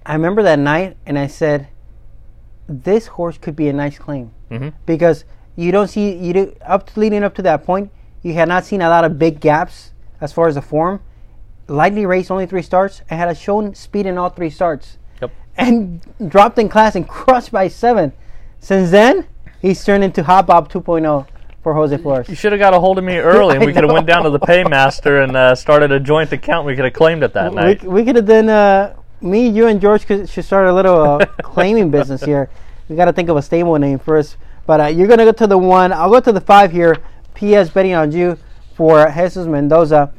[0.06, 1.68] I remember that night and I said,
[2.68, 4.74] this horse could be a nice claim Mhm.
[4.88, 7.92] because you don't see you do, up to, leading up to that point,
[8.24, 11.02] you had not seen a lot of big gaps as far as the form.
[11.68, 15.32] Lightly raced only three starts and had a shown speed in all three starts Yep.
[15.58, 18.14] and dropped in class and crushed by seven.
[18.60, 19.28] Since then,
[19.62, 21.28] he's turned into Hot Bob 2.0
[21.62, 22.28] for Jose Flores.
[22.30, 24.24] You should have got a hold of me early, and we could have went down
[24.24, 26.66] to the paymaster and uh, started a joint account.
[26.66, 27.84] We could have claimed it that we, night.
[27.84, 31.26] we could have done uh, me, you, and George could, should start a little uh,
[31.42, 32.50] claiming business here.
[32.90, 34.38] We got to think of a stable name first.
[34.66, 35.92] But uh, you're gonna go to the one.
[35.92, 36.98] I'll go to the five here.
[37.34, 37.70] P.S.
[37.70, 38.38] betting on you
[38.76, 40.12] for Jesus Mendoza.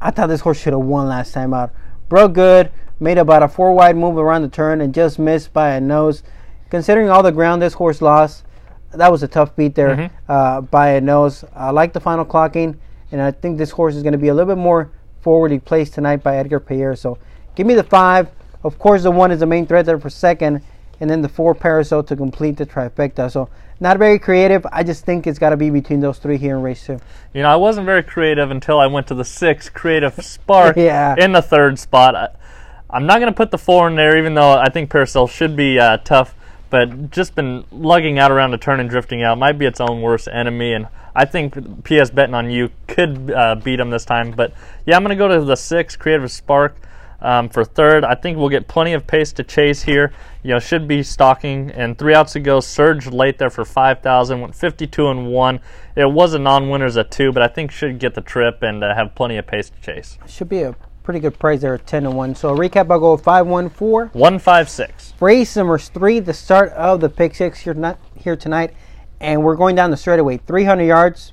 [0.00, 1.70] I- thought this horse should have won last time out.
[2.08, 5.70] Broke good, made about a four wide move around the turn and just missed by
[5.70, 6.22] a nose.
[6.70, 8.44] Considering all the ground this horse lost,
[8.92, 10.10] that was a tough beat there Mhm.
[10.28, 11.44] uh, by a nose.
[11.56, 12.76] I like the final clocking,
[13.10, 15.94] and I think this horse is going to be a little bit more forwardly placed
[15.94, 16.94] tonight by Edgar Payer.
[16.94, 17.18] So
[17.54, 18.28] give me the five.
[18.64, 20.60] Of course, the one is the main threat there for second,
[21.00, 23.30] and then the four Parasol to complete the trifecta.
[23.30, 23.48] So
[23.82, 24.64] not very creative.
[24.72, 27.00] I just think it's got to be between those three here in race two.
[27.34, 31.16] You know, I wasn't very creative until I went to the six, Creative Spark, Yeah.
[31.18, 32.14] in the third spot.
[32.14, 32.28] I,
[32.88, 35.56] I'm not going to put the four in there, even though I think Paracel should
[35.56, 36.34] be uh, tough,
[36.70, 40.00] but just been lugging out around the turn and drifting out might be its own
[40.00, 44.30] worst enemy, and I think PS betting on you could uh, beat him this time.
[44.30, 44.52] But
[44.86, 46.76] yeah, I'm going to go to the six, Creative Spark.
[47.22, 50.12] Um, for third, I think we'll get plenty of pace to chase here.
[50.42, 51.70] You know, should be stalking.
[51.70, 55.60] And three outs ago, surged late there for 5,000, went 52 and one.
[55.94, 58.94] It was a non-winners at two, but I think should get the trip and uh,
[58.94, 60.18] have plenty of pace to chase.
[60.26, 62.34] Should be a pretty good price there at 10 to 1.
[62.34, 64.06] So recap, I'll go 5 1 4.
[64.12, 65.14] One five six.
[65.20, 68.74] Race number three, the start of the pick six here, not, here tonight.
[69.20, 70.38] And we're going down the straightaway.
[70.38, 71.32] 300 yards,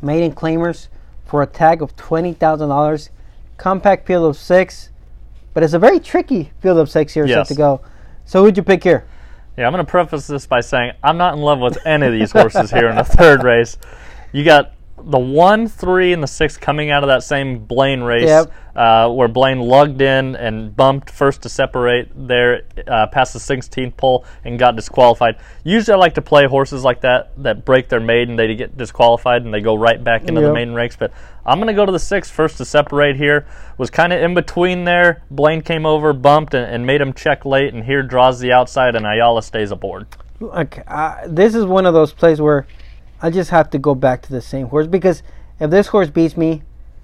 [0.00, 0.86] maiden claimers
[1.26, 3.10] for a tag of $20,000.
[3.60, 4.88] Compact field of six.
[5.52, 7.46] But it's a very tricky field of six here Yes.
[7.48, 7.82] set to go.
[8.24, 9.04] So who'd you pick here?
[9.58, 12.12] Yeah, I'm going to preface this by saying I'm not in love with any of
[12.12, 13.76] these horses here in the third race.
[14.32, 14.72] You got
[15.04, 18.52] the one, three, and the six coming out of that same Blaine race, Yep.
[18.76, 23.96] uh, where Blaine lugged in and bumped first to separate there uh, past the 16th
[23.96, 25.36] pole and got disqualified.
[25.64, 29.44] Usually, I like to play horses like that that break their maiden, they get disqualified,
[29.44, 30.54] and they go right back into the Yep.
[30.54, 30.96] maiden race.
[30.96, 31.12] But
[31.44, 33.46] I'm going to go to the six first to separate here.
[33.78, 35.22] Was kind of in between there.
[35.30, 38.94] Blaine came over, bumped, and, and made him check late, and here draws the outside,
[38.94, 40.06] and Ayala stays aboard.
[40.42, 42.66] Okay, uh, this is one of those plays where
[43.22, 45.22] I just have to go back to the same horse because
[45.58, 46.62] if this horse beats me,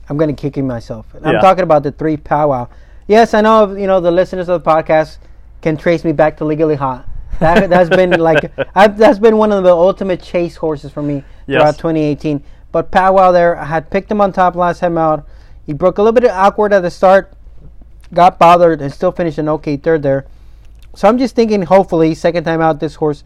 [0.08, 1.06] I'm going to kick him myself.
[1.22, 2.68] I'm talking about the three powwow.
[3.08, 3.74] Yes, I know.
[3.76, 5.18] You know the listeners of the podcast
[5.62, 7.06] can trace me back to Legally Hot.
[7.40, 11.24] That that's been like I've, that's been one of the ultimate chase horses for me
[11.48, 11.60] Yes.
[11.60, 12.42] throughout 2018.
[12.72, 15.26] But powwow there, I had picked him on top last time out.
[15.64, 17.32] He broke a little bit awkward at the start,
[18.12, 20.26] got bothered, and still finished an okay third there.
[20.94, 23.22] So I'm just thinking, hopefully, second time out, this horse,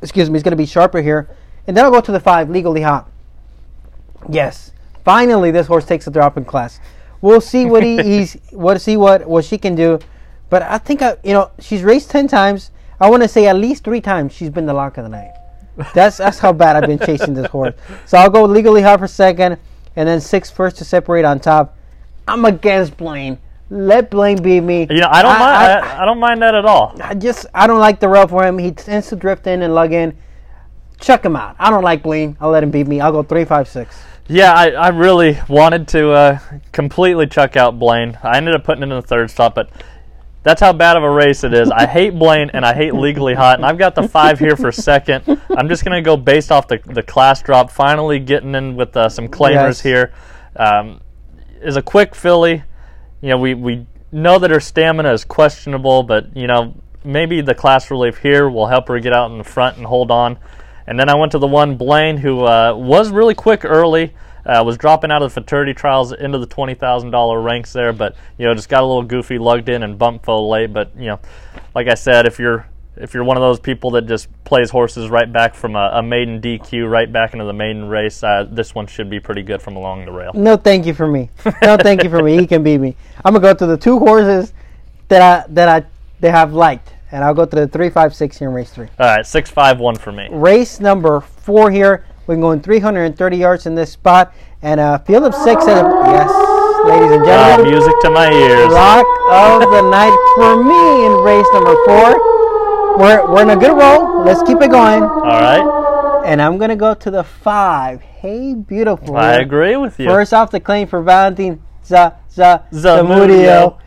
[0.00, 1.28] excuse me, is going to be sharper here.
[1.66, 3.08] And then I'll go to the five, legally hot.
[4.28, 4.72] Yes,
[5.04, 6.80] finally, this horse takes a drop in class.
[7.20, 9.98] We'll see what he, he's, what see what what she can do.
[10.50, 12.70] But I think I, you know, she's raced ten times.
[13.00, 15.32] I want to say at least three times she's been the lock of the night.
[15.94, 17.74] That's that's how bad I've been chasing this horse.
[18.06, 19.58] So I'll go legally hot for second,
[19.96, 21.76] and then six first to separate on top.
[22.28, 23.38] I'm against Blaine.
[23.70, 24.86] Let Blaine beat me.
[24.90, 25.52] You know, I don't I- mind.
[25.84, 26.94] I- I, I don't mind that at all.
[27.02, 28.58] I just I don't like the rail for him.
[28.58, 30.16] He tends to drift in and lug in.
[31.02, 31.56] Chuck him out.
[31.58, 32.36] I don't like Blaine.
[32.40, 33.00] I'll let him beat me.
[33.00, 34.00] I'll go three, five, six.
[34.28, 36.38] Yeah, I, I really wanted to uh,
[36.70, 38.16] completely chuck out Blaine.
[38.22, 39.68] I ended up putting it in the third stop, but
[40.44, 41.70] that's how bad of a race it is.
[41.70, 44.70] I hate Blaine and I hate Legally Hot, and I've got the five here for
[44.72, 45.24] second.
[45.50, 47.70] I'm just going to go based off the, the class drop.
[47.70, 49.80] Finally getting in with uh, some claimers Yes.
[49.82, 50.12] here.
[50.56, 51.00] Um,
[51.60, 52.62] is a quick filly.
[53.20, 57.54] You know, we, we know that her stamina is questionable, but, you know, maybe the
[57.54, 60.38] class relief here will help her get out in the front and hold on.
[60.86, 64.14] And then I went to the one Blaine, who uh, was really quick early,
[64.44, 67.92] uh, was dropping out of the fraternity trials into the twenty thousand dollar ranks there,
[67.92, 70.72] but you know just got a little goofy, lugged in and bumped full late.
[70.72, 71.20] But you know,
[71.74, 72.66] like I said, if you're
[72.96, 76.02] if you're one of those people that just plays horses right back from a, a
[76.02, 79.62] maiden DQ right back into the maiden race, uh, this one should be pretty good
[79.62, 80.32] from along the rail.
[80.34, 81.30] No, thank you for me.
[81.62, 82.36] No, thank you for me.
[82.36, 82.96] He can beat me.
[83.24, 84.52] I'm gonna go to the two horses
[85.08, 85.86] that I that I
[86.20, 88.88] they have liked, and I'll go to the three, five, six here in race three.
[88.98, 90.28] All right, six five one for me.
[90.32, 92.04] Race number four here.
[92.26, 95.66] We're going 330 yards in this spot, and a field of six.
[95.66, 96.30] At a, yes,
[96.86, 98.72] ladies and Ah, gentlemen, music to my ears.
[98.72, 102.98] Lock of the night for me in race number four.
[102.98, 104.22] We're, we're in a good roll.
[104.24, 105.02] Let's keep it going.
[105.02, 108.00] All right, And I'm going to go to the five.
[108.02, 109.16] Hey, beautiful.
[109.16, 110.06] I agree with you.
[110.06, 113.78] First off the claim for Valentine Za, Za, Zamudio.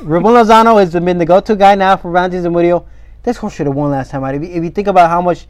[0.00, 2.84] Ruben Lozano has been the go-to guy now for Valentine Zamudio.
[3.22, 4.34] This horse should have won last time out.
[4.34, 5.46] If you, if you think about how much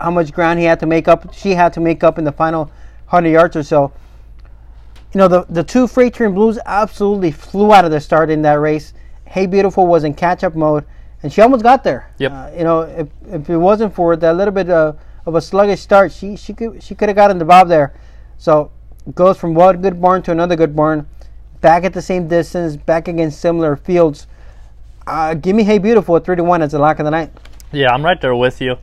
[0.00, 2.32] how much ground he had to make up, she had to make up in the
[2.32, 2.64] final
[3.08, 3.92] 100 yards or so.
[5.14, 8.42] You know, the, the two Freight Train Blues absolutely flew out of the start in
[8.42, 8.92] that race.
[9.24, 10.84] Hey Beautiful was in catch-up mode,
[11.22, 12.10] and she almost got there.
[12.18, 12.32] Yep.
[12.32, 14.92] Uh, you know, if, if it wasn't for that little bit uh,
[15.24, 17.94] of a sluggish start, she she could she could have gotten the bob there.
[18.36, 18.70] So
[19.14, 21.08] goes from one good barn to another good barn,
[21.66, 24.28] back at the same distance, back against similar fields.
[25.04, 27.32] Uh, give me Hey Beautiful at three to one as the lock of the night.
[27.72, 28.76] Yeah, I'm right there with you.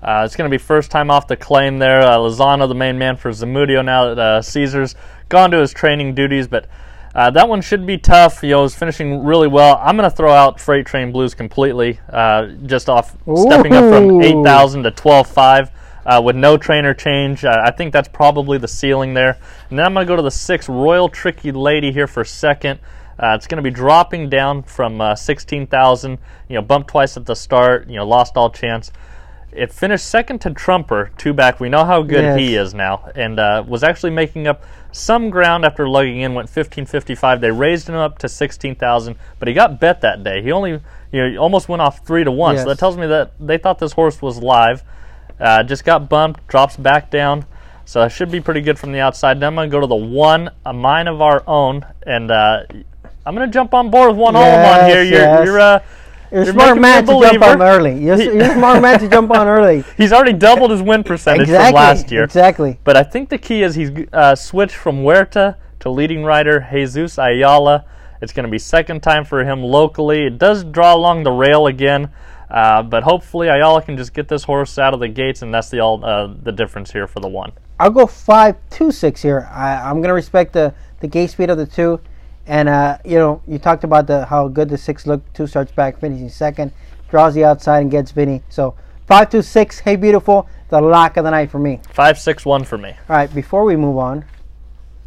[0.00, 2.00] Uh, it's going to be first time off the claim there.
[2.00, 4.94] Uh, Lozano, the main man for Zamudio, now that uh, Caesar's
[5.30, 6.68] gone to his training duties, but
[7.12, 8.40] uh, that one should be tough.
[8.44, 9.80] You know, is finishing really well.
[9.82, 14.22] I'm going to throw out Freight Train Blues completely, uh, just off stepping up from
[14.22, 15.70] 8,000 to 12.5
[16.06, 17.44] uh, with no trainer change.
[17.44, 19.38] Uh, I think that's probably the ceiling there.
[19.70, 22.26] And then I'm going to go to the six Royal Tricky Lady here for a
[22.26, 22.80] second.
[23.18, 26.18] Uh, it's going to be dropping down from uh, 16,000.
[26.48, 27.88] You know, bumped twice at the start.
[27.88, 28.90] You know, lost all chance.
[29.52, 31.60] It finished second to Trumper, two back.
[31.60, 35.66] We know how good he is now, and uh, was actually making up some ground
[35.66, 36.32] after lugging in.
[36.32, 37.40] Went 15.55.
[37.40, 40.42] They raised him up to 16,000, but he got bet that day.
[40.42, 40.80] He only, you
[41.12, 42.56] know, he almost went off three to one.
[42.56, 44.82] So that tells me that they thought this horse was live.
[45.42, 47.44] Uh, just got bumped, drops back down.
[47.84, 49.40] So it should be pretty good from the outside.
[49.40, 52.62] Then I'm going to go to the one, a mine of our own, and uh,
[53.26, 55.02] I'm going to jump on board with one Yes, on here.
[55.02, 55.46] You're, yes.
[55.46, 55.78] you're, uh,
[56.30, 58.04] You're a smart making me a man to jump on early.
[58.04, 59.84] You're, you're a smart man to jump on early.
[59.96, 61.72] he's already doubled his win percentage exactly.
[61.72, 62.24] from last year.
[62.24, 62.78] Exactly.
[62.84, 67.18] But I think the key is he's uh, switched from Huerta to leading rider Jesus
[67.18, 67.84] Ayala.
[68.22, 70.26] It's going to be second time for him locally.
[70.26, 72.10] It does draw along the rail again,
[72.52, 75.70] uh, but hopefully Ayala can just get this horse out of the gates, and that's
[75.70, 77.50] the all uh, the difference here for the one.
[77.80, 79.48] I'll go five two six here.
[79.50, 81.98] I, I'm gonna respect the the gate speed of the two,
[82.46, 85.34] and uh, you know you talked about the how good the six looked.
[85.34, 86.72] Two starts back, finishing second,
[87.08, 88.42] draws the outside and gets Vinny.
[88.50, 88.74] So
[89.06, 89.78] five two six.
[89.78, 90.46] Hey, beautiful.
[90.68, 91.80] The lock of the night for me.
[91.94, 92.90] Five six one for me.
[93.08, 94.26] All right, before we move on,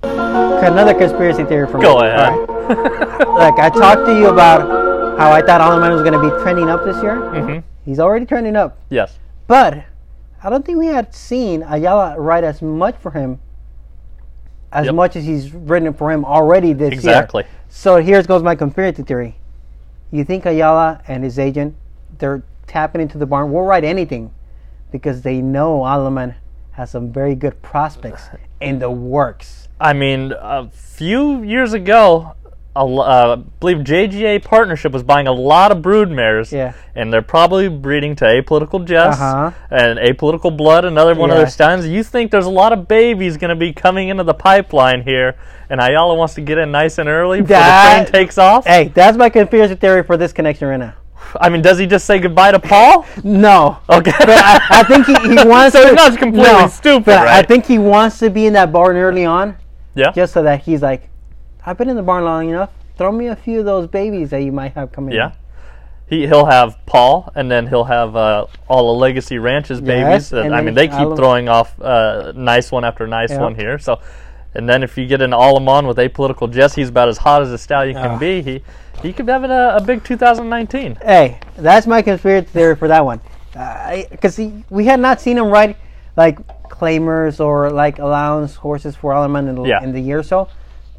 [0.01, 1.83] another conspiracy theory for me.
[1.83, 2.17] Go ahead.
[2.17, 3.19] Right.
[3.19, 6.69] Look, I talked to you about how I thought Alderman was going to be trending
[6.69, 7.15] up this year.
[7.15, 9.19] hmm He's already trending up, Yes.
[9.47, 9.83] but
[10.43, 13.39] I don't think we had seen Ayala ride as much for him
[14.71, 14.95] as Yep.
[14.95, 16.99] much as he's ridden for him already this year.
[16.99, 17.43] Exactly.
[17.69, 19.35] So here goes my conspiracy theory.
[20.11, 21.75] You think Ayala and his agent,
[22.17, 24.31] they're tapping into the barn, will ride anything
[24.91, 26.35] because they know Alaman
[26.71, 29.67] has some very good prospects in the works.
[29.79, 32.35] I mean, a few years ago,
[32.75, 36.73] a uh, I believe JGA Partnership was buying a lot of brood mares, Yeah.
[36.93, 39.51] and they're probably breeding to Apollitical Jess Uh-huh.
[39.71, 41.87] and apolitical Blood, another one of their stallions.
[41.87, 45.35] You think there's a lot of babies going to be coming into the pipeline here,
[45.69, 48.65] and Ayala wants to get in nice and early before That- the train takes off?
[48.65, 50.93] Hey, that's my conspiracy theory for this connection right now.
[51.41, 53.05] I mean, does he just say goodbye to Paul?
[53.23, 53.77] No.
[53.89, 54.11] Okay.
[54.19, 56.17] But I, I think he, he wants So to.
[56.17, 59.55] completely no, stupid, but I think he wants to be in that barn early on,
[59.95, 60.11] yeah.
[60.11, 61.09] just so that he's like,
[61.65, 62.71] I've been in the barn long enough.
[62.97, 65.13] Throw me a few of those babies that you might have coming.
[65.15, 65.31] Yeah.
[66.07, 70.03] He, he'll have Paul, and then he'll have uh, all the Legacy Ranches babies.
[70.05, 73.41] Yes, that- I mean, they keep throwing off uh, nice one after nice Yeah.
[73.41, 73.79] one here.
[73.79, 73.99] So,
[74.53, 77.51] and then if you get an Alamon with Apollitical Jess, he's about as hot as
[77.51, 78.17] a stallion can Ah.
[78.19, 78.41] be.
[78.43, 78.63] He
[79.01, 80.95] he could have a, a big 2019.
[81.03, 83.19] Hey, that's my conspiracy theory for that one.
[84.11, 85.75] Because we had not seen him ride
[86.15, 86.37] like
[86.69, 89.83] claimers or like allowance horses for Alleman in, the- Yeah.
[89.83, 90.47] in the year or so.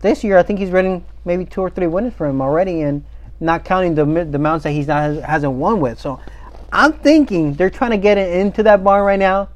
[0.01, 3.05] This year, I think he's running maybe two or three winners for him already, and
[3.41, 6.01] not counting the the mounts that he's not hasn't won with.
[6.01, 6.21] So,
[6.73, 9.49] I'm thinking they're trying to get it into that barn right now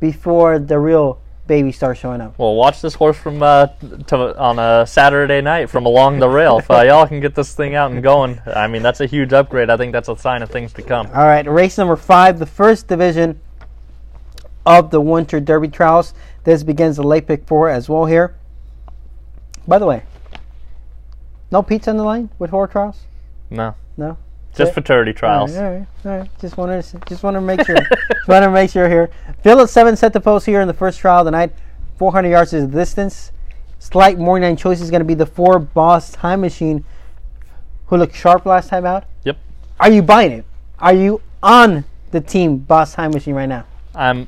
[0.00, 2.38] before the real baby starts showing up.
[2.38, 3.66] Well, watch this horse from uh,
[4.06, 6.58] to, on a Saturday night from along the rail.
[6.58, 9.32] if uh, y'all can get this thing out and going, I mean, that's a huge
[9.32, 9.70] upgrade.
[9.70, 11.06] I think that's a sign of things to come.
[11.08, 13.40] All right, race number five, the first division
[14.66, 16.14] of the Winter Derby trials.
[16.44, 18.36] This begins the late pick four as well here.
[19.66, 20.02] By the way,
[21.50, 23.00] no pizza on the line with horror trials.
[23.50, 24.16] No, No.
[24.52, 24.74] just Okay.
[24.74, 25.52] futurity All trials.
[25.56, 26.30] right, all right, all right.
[26.40, 27.76] Just wanted to, just want to make sure.
[27.76, 29.10] just want to make sure here.
[29.42, 31.52] Phil at seven set the post here in the first trial of the night.
[31.98, 33.30] 400 yards is the distance.
[33.78, 36.84] Slight morning line choice is going to be the four Boss Time Machine,
[37.86, 39.04] who looked sharp last time out.
[39.24, 39.36] Yep.
[39.78, 40.44] Are you buying it?
[40.78, 43.64] Are you on the team Boss Time Machine right now?
[43.94, 44.26] I'm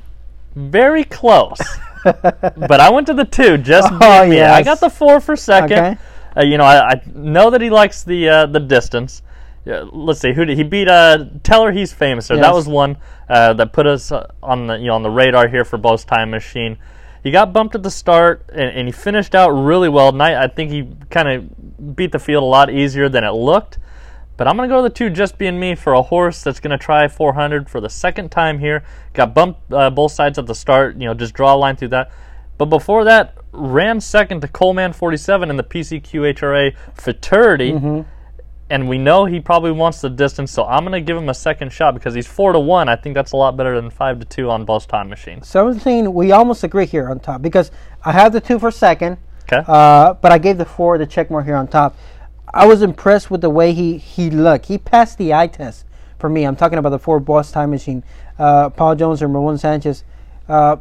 [0.55, 1.59] very close.
[2.05, 3.59] but I went to the two.
[3.59, 4.43] Just Oh, beat me.
[4.43, 5.79] I got the four for second.
[5.79, 5.97] Okay.
[6.37, 9.23] Uh, you know, I, I know that he likes the uh, the distance.
[9.65, 10.87] Yeah, let's see who did he beat?
[10.89, 12.29] Uh, Teller, he's famous.
[12.29, 12.37] there.
[12.37, 15.49] That was one uh, that put us uh, on the you know on the radar
[15.49, 16.79] here for Bo's Time Machine.
[17.25, 20.13] He got bumped at the start and, and he finished out really well.
[20.13, 23.79] Night, I think he kind of beat the field a lot easier than it looked.
[24.37, 26.61] But I'm going to go to the two just being me for a horse that's
[26.61, 28.85] going to try 400 for the second time here.
[29.15, 31.89] Got bumped uh, both sides at the start, you know, just draw a line through
[31.89, 32.11] that.
[32.59, 37.73] But before that, ran second to Coleman 47 in the PCQHRA Futurity.
[38.69, 41.35] And we know he probably wants the distance, so I'm going to give him a
[41.35, 42.89] second shot because he's 4 to 1.
[42.89, 45.47] I think that's a lot better than 5 to 2 on both time machines.
[45.47, 47.71] So I'm saying we almost agree here on top because
[48.05, 49.63] I have the two for second, Okay?
[49.69, 51.97] uh, but I gave the four the check more here on top.
[52.53, 54.67] I was impressed with the way he he looked.
[54.67, 55.85] He passed the eye test
[56.19, 56.45] for me.
[56.45, 58.03] I'm talking about the four Boss Time Machine,
[58.39, 60.05] uh, Paul Jones or Marlon Sanchez.
[60.49, 60.77] Uh,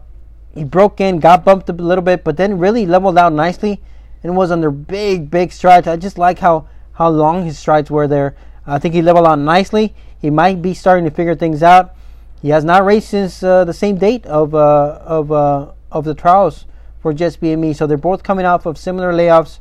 [0.53, 3.81] he broke in, got bumped a little bit, but then really leveled out nicely
[4.23, 5.87] and was under big, big strides.
[5.87, 8.35] I just like how, how long his strides were there.
[8.65, 9.93] I think he leveled out nicely.
[10.19, 11.93] He might be starting to figure things out.
[12.41, 16.15] He has not raced since uh, the same date of uh, of uh, of the
[16.15, 16.65] trials
[16.99, 17.75] for Just BME.
[17.75, 19.59] So they're both coming off of similar layoffs.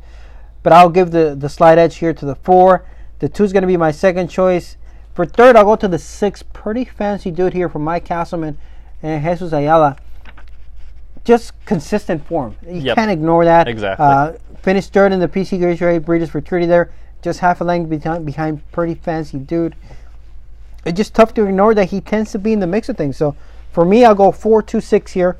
[0.64, 2.84] But I'll give the, the slight edge here to the four.
[3.20, 4.76] The two is going to be my second choice.
[5.14, 6.42] For third, I'll go to the six.
[6.42, 8.58] Pretty fancy dude here from Mike Castleman
[9.02, 9.96] and Jesus Ayala.
[11.22, 12.56] Just consistent form.
[12.66, 12.96] You Yep.
[12.96, 13.68] can't ignore that.
[13.68, 14.04] Exactly.
[14.04, 16.90] Uh, finished third in the PCQHRA Breeders' Futurity there.
[17.22, 19.76] Just half a length behind, behind pretty fancy dude.
[20.86, 23.16] It's just tough to ignore that he tends to be in the mix of things.
[23.18, 23.36] So
[23.70, 25.36] for me, I'll go four, two, six here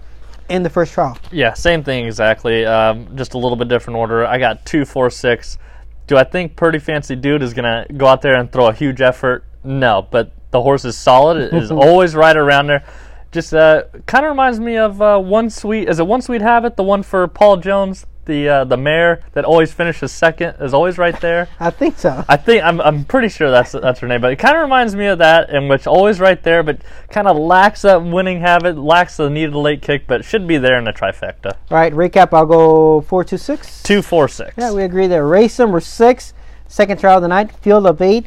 [0.49, 1.19] in the first trial.
[1.31, 2.65] Yeah, same thing exactly.
[2.65, 4.27] Um, just a little bit different order.
[4.27, 5.59] I got two, four, six.
[6.07, 9.01] Do I think Pretty Fancy Dude is gonna go out there and throw a huge
[9.01, 9.45] effort?
[9.63, 11.39] No, but the horse is solid.
[11.39, 12.85] It is always right around there.
[13.33, 15.89] Just uh, kind of reminds me of uh, one sweet.
[15.89, 16.77] Is it one sweet habit?
[16.77, 20.99] The one for Paul Jones, the uh, the mare that always finishes second, is always
[20.99, 21.49] right there.
[21.61, 22.25] I think so.
[22.29, 24.95] I think I'm, I'm pretty sure that's that's her name, but it kind of reminds
[24.95, 28.79] me of that, in which always right there, but kind of lacks that winning habit,
[28.79, 31.57] lacks the needed late kick, but should be there in the trifecta.
[31.71, 32.33] All right, recap.
[32.33, 33.83] I'll go four, two, six.
[33.83, 34.55] Two, four, six.
[34.57, 35.27] Yeah, we agree there.
[35.27, 36.35] Race number six,
[36.67, 38.27] second trial of the night, field of eight.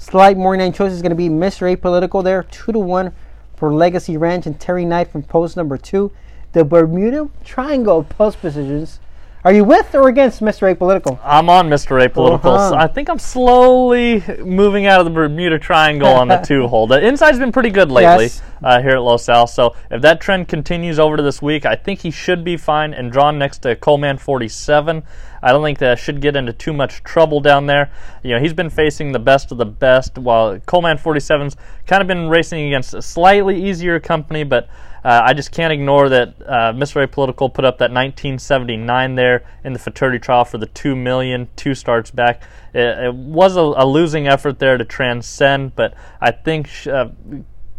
[0.00, 1.62] Slight morning line choice is going to be Mr.
[1.62, 3.12] Ray Political there, two to one
[3.56, 6.12] for Legacy Ranch and Terry Knight from post number two.
[6.52, 9.00] The Bermuda Triangle post positions.
[9.44, 10.70] Are you with or against Mr.
[10.70, 11.20] A Political?
[11.22, 12.04] I'm on Mr.
[12.04, 12.50] A Political.
[12.50, 12.70] Uh-huh.
[12.70, 16.88] So I think I'm slowly moving out of the Bermuda Triangle on the two hole.
[16.88, 18.42] The inside's been pretty good lately Yes.
[18.64, 19.46] uh, here at Los Al.
[19.46, 22.92] So if that trend continues over to this week, I think he should be fine
[22.92, 25.04] and drawn next to Coleman 47.
[25.40, 27.92] I don't think that should get into too much trouble down there.
[28.24, 32.08] You know, he's been facing the best of the best, while Coleman 47's kind of
[32.08, 34.68] been racing against a slightly easier company, but
[35.04, 36.72] uh, I just can't ignore that uh.
[36.78, 41.48] A Political put up that 1979 there in the futurity trial for the two million,
[41.56, 42.42] two starts back.
[42.74, 47.08] It, it was a, a losing effort there to transcend, but I think uh,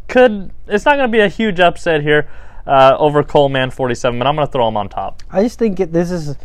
[0.08, 2.30] could it's not going to be a huge upset here
[2.66, 5.24] uh, over Coleman 47, but I'm going to throw him on top.
[5.32, 6.36] I just think it, this is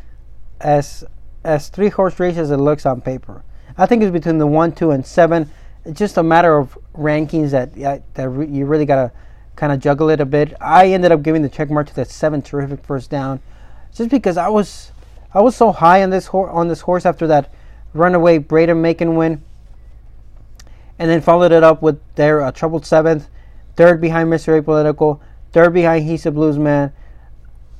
[0.60, 1.04] as
[1.44, 3.44] as three horse race as it looks on paper.
[3.76, 5.50] I think it's between the one, two, and seven.
[5.84, 9.12] It's just a matter of rankings that yeah, that re- you really gotta
[9.56, 10.54] kind of juggle it a bit.
[10.60, 13.40] I ended up giving the check mark to that seven terrific first down,
[13.94, 14.92] just because I was
[15.32, 17.52] I was so high on this horse on this horse after that
[17.92, 19.42] runaway Braden Macon win,
[20.98, 23.28] and then followed it up with their uh, troubled seventh,
[23.76, 24.60] third behind Mr.
[24.60, 25.20] Apolitical,
[25.52, 26.92] third behind He's a Blues Man.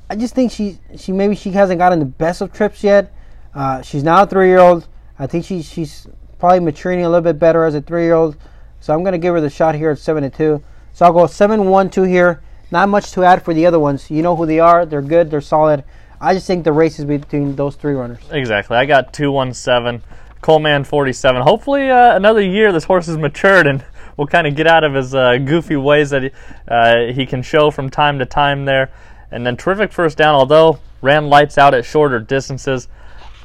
[0.09, 3.11] I just think she she maybe she hasn't gotten the best of trips yet.
[3.53, 4.87] Uh, she's now a three year old.
[5.17, 6.07] I think she, she's
[6.39, 8.37] probably maturing a little bit better as a three year old.
[8.81, 10.63] So I'm gonna give her the shot here at seven to two.
[10.95, 12.41] So I'll go seven one two here.
[12.71, 14.09] Not much to add for the other ones.
[14.09, 14.85] You know who they are.
[14.85, 15.29] They're good.
[15.29, 15.83] They're solid.
[16.21, 18.19] I just think the race is between those three runners.
[18.31, 18.77] Exactly.
[18.77, 20.01] I got 217,
[20.39, 21.41] Coleman 47.
[21.41, 23.83] Hopefully, uh, another year this horse has matured and
[24.17, 26.31] will kind of get out of his uh, goofy ways that he,
[26.69, 28.89] uh, he can show from time to time there.
[29.31, 32.87] And then terrific first down, although ran lights out at shorter distances.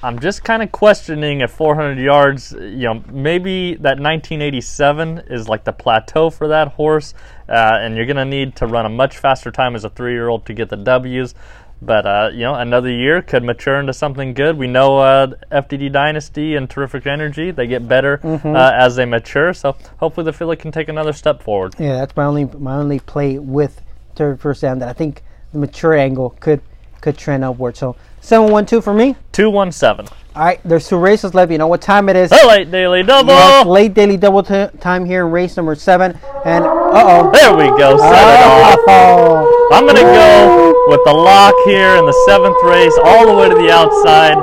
[0.02, 5.64] I'm just kind of questioning if 400 yards, you know, maybe that 1987 is like
[5.64, 7.12] the plateau for that horse,
[7.50, 10.12] uh, and you're going to need to run a much faster time as a three
[10.12, 11.34] year old to get the W's.
[11.82, 14.58] But, uh, you know, another year could mature into something good.
[14.58, 19.54] We know uh, FDD Dynasty and Terrific Energy, they get better uh, as they mature.
[19.54, 21.74] So hopefully the filly can take another step forward.
[21.78, 23.80] Yeah, that's my only my only play with
[24.14, 25.22] third first down that I think
[25.52, 26.60] the mature angle could
[27.00, 27.78] could trend upward.
[27.78, 29.16] So seven one two for me.
[29.32, 30.08] 217.
[30.36, 31.50] All right, there's two races left.
[31.50, 32.30] You know what time it is?
[32.30, 33.32] The late daily double.
[33.32, 36.18] Yes, late daily double t- time here in race number seven.
[36.44, 37.30] And uh oh.
[37.32, 37.98] There we go.
[37.98, 38.78] Set it off.
[38.86, 39.68] Oh.
[39.72, 43.48] I'm going to go with the lock here in the seventh race, all the way
[43.48, 44.34] to the outside.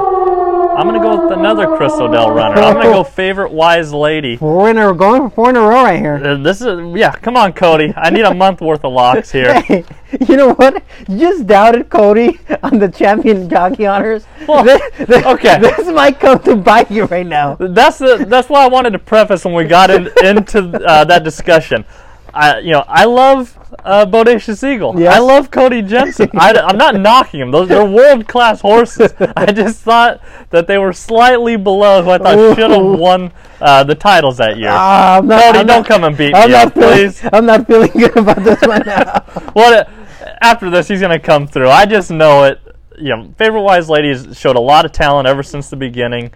[0.78, 2.62] I'm to go with another Chris Odell runner.
[2.62, 4.38] I'm to go favorite wise lady.
[4.38, 6.16] Four in a going for four in a row right here.
[6.24, 7.12] Uh, This is yeah.
[7.14, 7.94] Come on, Cody.
[7.98, 9.60] I need a month worth of locks here.
[9.68, 9.84] Hey,
[10.30, 10.82] you know what?
[11.10, 14.26] You just doubted Cody on the champion jockey honors.
[14.48, 15.58] Well, This- this- okay.
[15.62, 17.56] This might come to bite you right now.
[17.60, 21.24] That's the that's why I wanted to preface when we got in, into uh, that
[21.24, 21.84] discussion.
[22.34, 25.00] I you know I love uh, Bodacious Eagle.
[25.00, 25.16] Yes.
[25.16, 26.30] I love Cody Jensen.
[26.34, 29.14] I, am not knocking him; those they're world class horses.
[29.36, 33.84] I just thought that they were slightly below who I thought should have won uh,
[33.84, 34.70] the titles that year.
[34.72, 36.94] Ah, I'm not, Cody, I'm don't not- come and beat I'm me not up, feeling,
[36.94, 37.22] please.
[37.32, 39.20] I'm not feeling good about this one now.
[39.54, 39.90] what
[40.42, 41.70] after this he's gonna come through.
[41.70, 42.60] I just know it.
[43.00, 46.32] You know, favorite wise ladies showed a lot of talent ever since the beginning.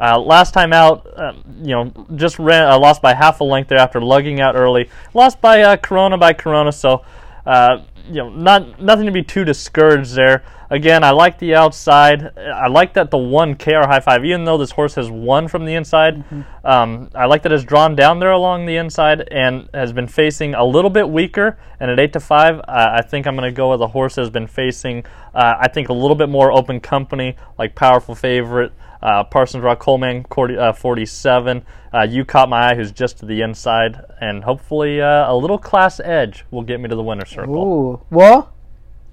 [0.00, 3.68] Uh, last time out, um, you know, just ran uh, lost by half a length
[3.68, 4.88] there after lugging out early.
[5.12, 7.04] Lost by uh, Corona by Corona, so
[7.44, 10.42] uh, you know, not nothing to be too discouraged there.
[10.70, 12.38] Again, I like the outside.
[12.38, 15.64] I like that the one KR high five, even though this horse has won from
[15.64, 16.24] the inside.
[16.64, 20.54] Um, I like that it's drawn down there along the inside and has been facing
[20.54, 21.58] a little bit weaker.
[21.80, 24.14] And at eight to five, uh, I think I'm going to go with a horse
[24.14, 28.72] has been facing, uh, I think, a little bit more open company, like powerful favorite
[29.02, 31.64] Uh, Parsons Rock Coleman, 40, uh, 47.
[31.92, 35.58] Uh, you caught my eye, who's just to the inside, and hopefully uh, a little
[35.58, 37.56] class edge will get me to the winner's circle.
[37.56, 38.00] Ooh.
[38.10, 38.52] Well,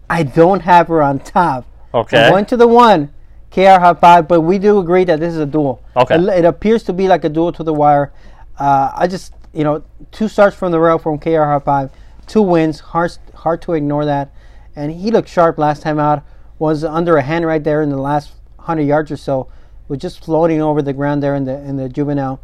[0.10, 1.66] I don't have her on top.
[1.94, 2.26] Okay.
[2.26, 3.14] I went to the one,
[3.52, 5.82] KR Hot 5, but we do agree that this is a duel.
[5.96, 6.16] Okay.
[6.16, 8.12] It, it appears to be like a duel to the wire.
[8.60, 11.92] Uh, I just, you know, two starts from the rail from KR Hot 5,
[12.28, 12.82] two wins.
[12.82, 14.32] Hard, hard to ignore that.
[14.76, 16.24] And he looked sharp last time out.
[16.60, 19.48] Was under a hand right there in the last 100 yards or so.
[19.88, 22.40] Was just floating over the ground there in the in the juvenile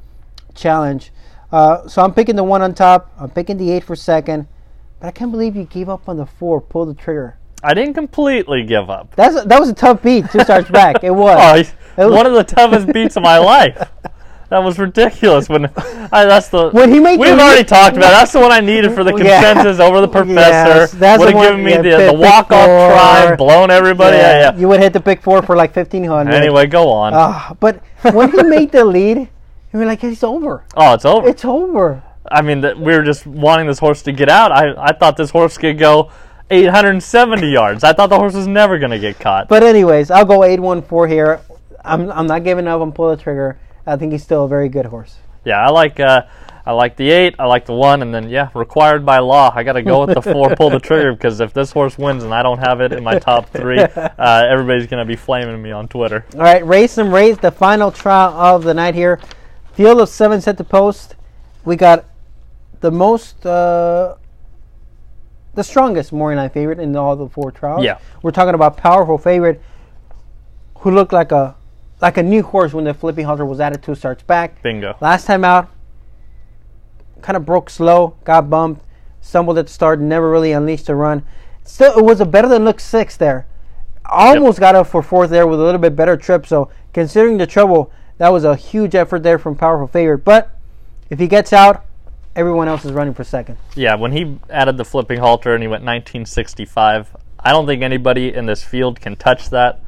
[0.55, 1.11] challenge.
[1.51, 3.11] Uh, so I'm picking the one on top.
[3.19, 4.47] I'm picking the eight for second.
[4.99, 6.61] But I can't believe you gave up on the four.
[6.61, 7.37] Pull the trigger.
[7.61, 9.15] I didn't completely give up.
[9.15, 10.29] That's that was a tough beat.
[10.31, 11.03] Two starts back.
[11.03, 11.73] It was.
[11.97, 13.89] Oh, It was- one of the toughest beats of my life.
[14.53, 15.49] That was ridiculous.
[15.49, 18.09] When I, that's the When he made the we've already talked about.
[18.09, 18.17] it.
[18.17, 19.41] That's the one I needed for the Yeah.
[19.41, 20.31] consensus over the professor.
[20.31, 24.17] Yes, that's would have given me yeah, the, pick- the walk off try, blown everybody.
[24.17, 24.55] Yeah, yeah.
[24.55, 26.35] You would hit the pick four for like fifteen hundred.
[26.35, 27.13] Anyway, go on.
[27.15, 27.81] Ah, but
[28.13, 30.63] when he made the lead, you were like, "It's over.
[30.77, 31.27] oh, it's over.
[31.27, 34.51] It's over." I mean, that we were just wanting this horse to get out.
[34.51, 36.11] I, I thought this horse could go
[36.51, 37.83] 870 yards.
[37.83, 39.49] I thought the horse was never going to get caught.
[39.49, 41.41] But anyways, I'll go eight one four here.
[41.83, 43.57] I'm I'm not giving up on pull the trigger.
[43.85, 45.17] I think he's still a very good horse.
[45.45, 46.23] Yeah, I like uh,
[46.65, 47.35] I like the eight.
[47.37, 50.15] I like the one, and then yeah, required by law, I got to go with
[50.15, 50.55] the four.
[50.55, 53.19] pull the trigger because if this horse wins and I don't have it in my
[53.19, 56.25] top three, uh, everybody's gonna be flaming me on Twitter.
[56.33, 59.19] All right, race and race, the final trial of the night here.
[59.73, 61.15] Field of seven set to post.
[61.65, 62.05] We got
[62.79, 64.15] the most, uh,
[65.55, 67.83] the strongest morning line favorite in all the four trials.
[67.83, 67.97] Yeah.
[68.21, 69.61] we're talking about powerful favorite
[70.79, 71.55] who looked like a
[72.03, 74.61] like a new horse when the flipping halter was added two starts back.
[74.61, 74.97] Bingo.
[74.99, 75.71] Last time out,
[77.21, 78.83] kind of broke slow, got bumped,
[79.21, 81.23] stumbled at the start, never really unleashed a run.
[81.63, 83.47] Still, it was a better than look six there.
[84.05, 86.45] Almost got up for fourth there with a little bit better trip.
[86.45, 90.25] So, considering the trouble, that was a huge effort there from powerful favorite.
[90.25, 90.51] But
[91.09, 91.85] if he gets out,
[92.35, 93.57] everyone else is running for second.
[93.75, 98.33] Yeah, when he added the flipping halter and he went 1965, I don't think anybody
[98.33, 99.81] in this field can touch that.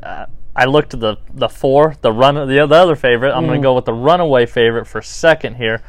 [0.00, 0.26] Uh,
[0.58, 3.32] I looked at the the four, the run, the, the other favorite.
[3.32, 5.80] I'm going to go with the runaway favorite for second here.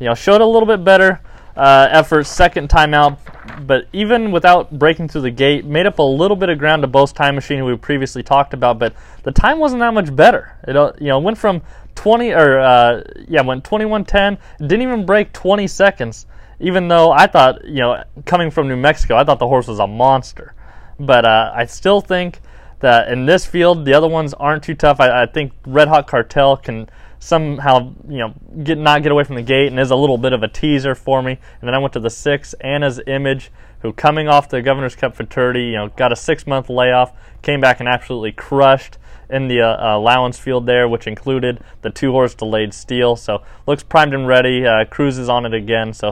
[0.00, 1.20] You know, showed a little bit better
[1.56, 3.18] uh, effort second time out,
[3.66, 6.88] but even without breaking through the gate, made up a little bit of ground to
[6.88, 8.80] both time machine, we previously talked about.
[8.80, 10.58] But the time wasn't that much better.
[10.66, 11.62] It uh, you know went from
[11.94, 16.26] 20 or uh, yeah went 21:10, didn't even break 20 seconds.
[16.58, 19.78] Even though I thought you know coming from New Mexico, I thought the horse was
[19.78, 20.52] a monster.
[20.98, 22.40] But uh, I still think
[22.80, 25.00] that in this field, the other ones aren't too tough.
[25.00, 29.36] I, I think Red Hot Cartel can somehow, you know, get not get away from
[29.36, 31.32] the gate and is a little bit of a teaser for me.
[31.60, 33.50] And then I went to the six, Anna's Image,
[33.80, 37.12] who coming off the Governor's Cup futurity, you know, got a six month layoff,
[37.42, 38.98] came back and absolutely crushed
[39.28, 43.16] in the uh, allowance field there, which included the two horse delayed steel.
[43.16, 44.66] So looks primed and ready.
[44.66, 45.92] Uh, cruises on it again.
[45.92, 46.10] So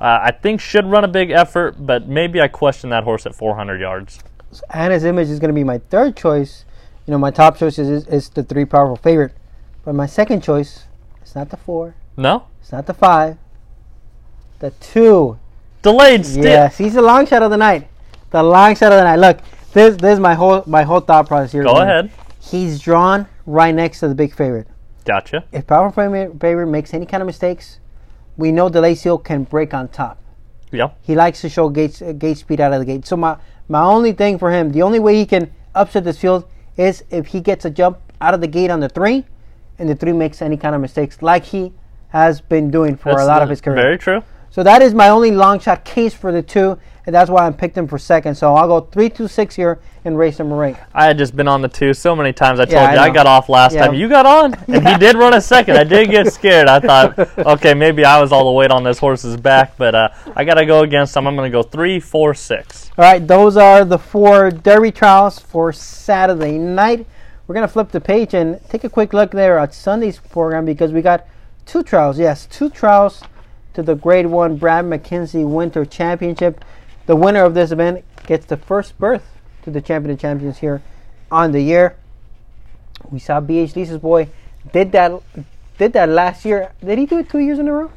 [0.00, 3.34] uh, I think should run a big effort, but maybe I question that horse at
[3.34, 4.20] 400 yards.
[4.70, 6.64] Anna's image is going to be my third choice.
[7.06, 9.32] You know, my top choice is, is, the three powerful favorite.
[9.84, 10.84] But my second choice,
[11.20, 12.46] it's not the four, No?
[12.60, 13.36] it's not the five,
[14.60, 15.38] the two.
[15.82, 16.44] Delayed steal.
[16.44, 17.88] Yes, he's the long shot of the night.
[18.30, 19.16] The long shot of the night.
[19.16, 19.40] Look,
[19.74, 21.64] this this is my whole my whole thought process here.
[21.64, 22.10] Go ahead.
[22.40, 24.66] He's drawn right next to the big favorite.
[25.04, 25.44] Gotcha.
[25.52, 27.80] If powerful favorite, favorite makes any kind of mistakes,
[28.38, 30.22] we know delay seal can break on top.
[30.72, 30.98] Yep.
[31.02, 33.06] He likes to show gate gate speed out of the gate.
[33.06, 33.36] So my
[33.68, 37.28] my only thing for him, the only way he can upset this field is if
[37.28, 39.24] he gets a jump out of the gate on the three,
[39.78, 41.72] and the three makes any kind of mistakes, like he
[42.08, 43.76] has been doing for a lot of his career.
[43.76, 44.22] Very true.
[44.50, 47.50] So that is my only long shot case for the two, and that's why I
[47.50, 48.34] picked him for second.
[48.34, 50.76] So I'll go three two six here and race number eight.
[50.94, 52.60] I had just been on the two so many times.
[52.60, 53.14] I told Yeah, I you I know.
[53.14, 53.86] got off last Yeah.
[53.86, 53.94] time.
[53.94, 55.76] You got on, and he did run a second.
[55.76, 56.68] I did get scared.
[56.68, 60.08] I thought, okay, maybe I was all the weight on this horse's back, but uh,
[60.36, 61.26] I got to go against him.
[61.26, 62.90] I'm going to go three, four, six.
[62.98, 67.06] All right, those are the four Derby trials for Saturday night.
[67.46, 70.92] We're gonna flip the page and take a quick look there at Sunday's program because
[70.92, 71.26] we got
[71.66, 72.18] two trials.
[72.18, 73.22] Yes, two trials
[73.74, 76.64] to the Grade One Brad McKenzie Winter Championship.
[77.06, 79.26] The winner of this event gets the first berth
[79.64, 80.82] to the Champion of Champions here
[81.30, 81.96] on the year.
[83.10, 84.28] We saw BH Lisa's boy
[84.72, 85.12] did that
[85.78, 86.72] did that last year.
[86.84, 87.90] Did he do it two years in a row?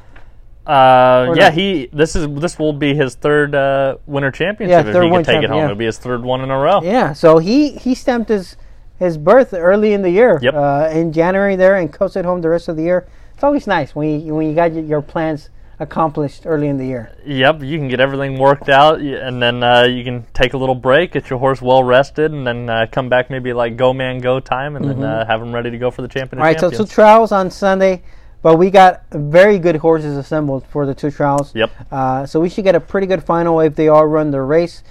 [0.66, 1.54] Uh, yeah, not?
[1.54, 1.88] he.
[1.92, 5.24] This is this will be his third uh, winter championship Yeah, if third he can
[5.24, 5.58] take it home.
[5.58, 5.64] yeah.
[5.64, 6.82] It'll be his third one in a row.
[6.82, 8.56] Yeah, so he he stamped his
[8.98, 10.38] his birth early in the year.
[10.42, 10.54] Yep.
[10.54, 13.06] Uh, in January there and coasted home the rest of the year.
[13.32, 15.48] It's always nice when you when you got your, your plans
[15.80, 17.12] accomplished early in the year.
[17.24, 20.74] Yep, you can get everything worked out, and then uh, you can take a little
[20.74, 24.18] break, get your horse well rested, and then uh, come back maybe like go man
[24.18, 26.32] go time, and then uh, have them ready to go for the championship.
[26.32, 26.64] Mm-hmm.
[26.64, 28.02] All right, so two trials on Sunday,
[28.42, 31.54] but we got very good horses assembled for the two trials.
[31.54, 31.70] Yep.
[31.92, 34.82] Uh, so we should get a pretty good final if they all run the race.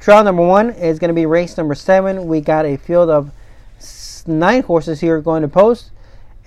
[0.00, 2.26] Trial number one is going to be race number seven.
[2.26, 3.30] We got a field of
[4.26, 5.90] nine horses here going to post,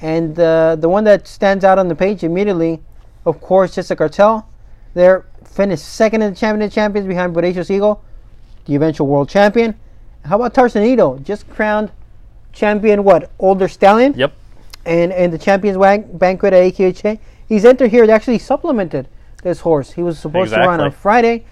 [0.01, 2.81] and uh, the one that stands out on the page immediately,
[3.25, 4.47] of course, just a cartel.
[4.93, 8.03] They're finished second in the champion of champions behind Bodacious Eagle,
[8.65, 9.75] the eventual world champion.
[10.25, 11.91] How about Tarzanito, just crowned
[12.53, 13.03] champion?
[13.03, 14.13] What older stallion?
[14.15, 14.33] Yep.
[14.85, 17.19] and and the champions Wag- banquet at AQHA.
[17.47, 18.07] He's entered here.
[18.07, 19.07] They actually supplemented
[19.43, 19.91] this horse.
[19.91, 21.45] He was supposed to run on Friday,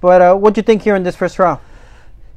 [0.00, 1.60] but uh, what do you think here in this first trial?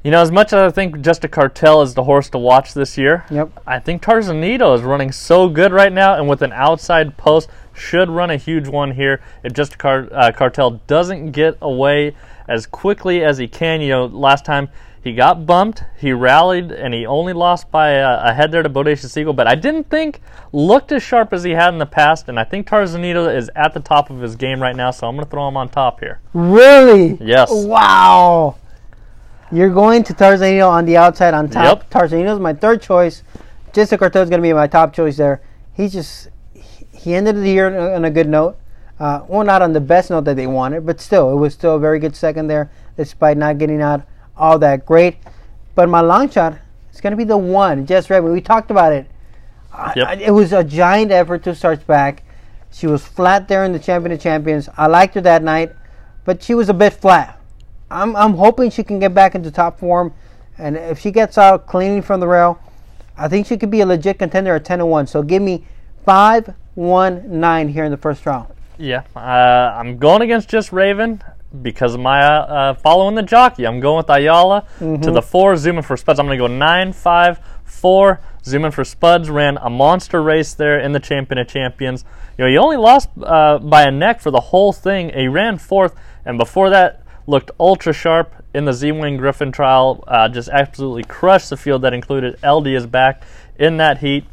[0.04, 2.74] You know, as much as I think Just a Cartel is the horse to watch
[2.74, 3.52] this year, Yep.
[3.68, 8.10] I think Tarzanito is running so good right now, and with an outside post, should
[8.10, 12.16] run a huge one here if Just a Car- uh, Cartel doesn't get away
[12.48, 13.80] as quickly as he can.
[13.82, 14.70] You know, last time
[15.04, 18.70] he got bumped, he rallied, and he only lost by a, a head there to
[18.70, 20.20] Bodacious Eagle, but I didn't think
[20.52, 23.74] looked as sharp as he had in the past, and I think Tarzanito is at
[23.74, 26.00] the top of his game right now, so I'm going to throw him on top
[26.00, 26.20] here.
[26.34, 27.18] Really?
[27.22, 27.50] Yes.
[27.52, 28.58] Wow.
[29.52, 31.80] You're going to Tarzanito on the outside on top.
[31.80, 31.90] Yep.
[31.90, 33.24] Tarzanito's my third choice.
[33.74, 35.42] Jessica is going to be my top choice there.
[35.74, 38.58] He just he- he ended the year on a- good note.
[39.00, 41.76] Uh, well, not on the best note that they wanted, but still, it was still
[41.76, 44.04] a very good second there, despite not getting out
[44.38, 45.18] all that great.
[45.74, 46.58] But my long shot
[46.94, 48.34] is going to be the one, Jess Redmond.
[48.34, 49.08] We talked about it.
[49.96, 50.08] Yep.
[50.08, 52.24] I- it was a giant effort to start back.
[52.72, 54.70] She was flat there in the Champion of Champions.
[54.78, 55.72] I liked her that night,
[56.24, 57.38] but she was a bit flat.
[57.92, 60.14] I'm, I'm hoping she can get back into top form,
[60.58, 62.60] and if she gets out clean from the rail,
[63.18, 65.08] I think she could be a legit contender at 10 to 1.
[65.08, 65.66] So give me
[66.06, 68.56] 5 1 9 here in the first trial.
[68.78, 71.22] Yeah, uh, I'm going against just Raven
[71.62, 73.68] because of my uh, uh, following the jockey.
[73.68, 76.20] I'm going with Ayala to the four, zooming for Spuds.
[76.20, 79.30] I'm going to go nine, five, four, zooming for Spuds.
[79.30, 82.06] Ran a monster race there in the Champion of Champions.
[82.38, 85.12] You know, he only lost uh, by a neck for the whole thing.
[85.14, 85.94] He ran fourth,
[86.26, 87.01] and before that,
[87.32, 90.04] looked ultra sharp in the Z Wayne Griffin trial.
[90.08, 93.24] Uh, just absolutely crushed the field that included LD is back
[93.58, 94.26] in that heat.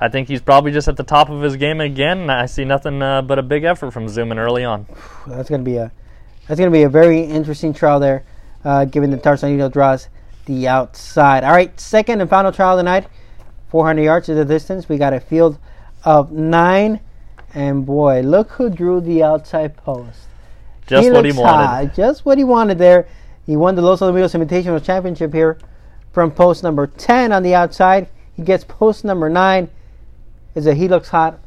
[0.00, 2.30] I think he's probably just at the top of his game again.
[2.30, 4.86] I see nothing uh, but a big effort from Zoomin early on.
[5.26, 5.92] That's going to be a
[6.46, 8.24] that's going to be a very interesting trial there,
[8.64, 10.08] uh, given that Tarzanito draws
[10.46, 11.44] the outside.
[11.44, 13.06] All right, second and final trial tonight.
[13.68, 14.88] 400 yards is the distance.
[14.88, 15.58] We got a field
[16.04, 17.00] of nine,
[17.52, 20.27] and boy, look who drew the outside post.
[20.88, 21.66] Just what he wanted.
[21.66, 21.94] hot.
[21.94, 23.06] Just what he wanted there.
[23.46, 25.58] He won the Los Alamitos Invitational Championship here
[26.12, 28.08] from post number 10 on the outside.
[28.34, 29.68] He gets post number 9.
[30.54, 31.38] Is a he looks hot.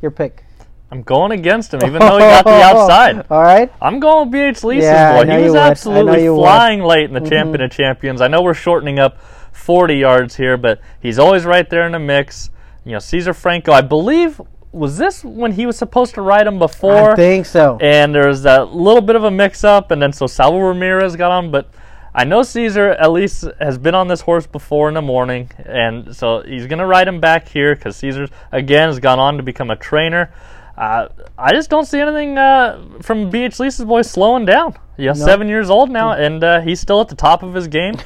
[0.00, 0.44] Your pick.
[0.90, 3.26] I'm going against him, even though he got the outside.
[3.28, 3.72] All right.
[3.82, 5.30] I'm going BH Lisa's Yeah, boy.
[5.30, 5.58] He was would.
[5.58, 6.38] I know absolutely you would.
[6.40, 6.44] Mm-hmm.
[6.44, 8.20] flying late in the Champion of Champions.
[8.20, 9.18] I know we're shortening up
[9.52, 12.50] 40 yards here, but he's always right there in the mix.
[12.84, 14.40] You know, Caesar Franco, I believe,
[14.76, 17.12] was this when he was supposed to ride him before?
[17.12, 17.78] I think so.
[17.80, 21.16] and there was that little bit of a mix up, and then so Salvo Ramirez
[21.16, 21.68] got on, but
[22.14, 26.14] I know Caesar at least has been on this horse before in the morning, and
[26.16, 29.42] so he's going to ride him back here because Caesar again has gone on to
[29.42, 30.32] become a trainer.
[30.76, 31.08] Uh,
[31.38, 34.76] I just don't see anything uh, from BH Lisa's boy slowing down.
[34.98, 37.68] You know, seven years old now, and uh, he's still at the top of his
[37.68, 37.96] game.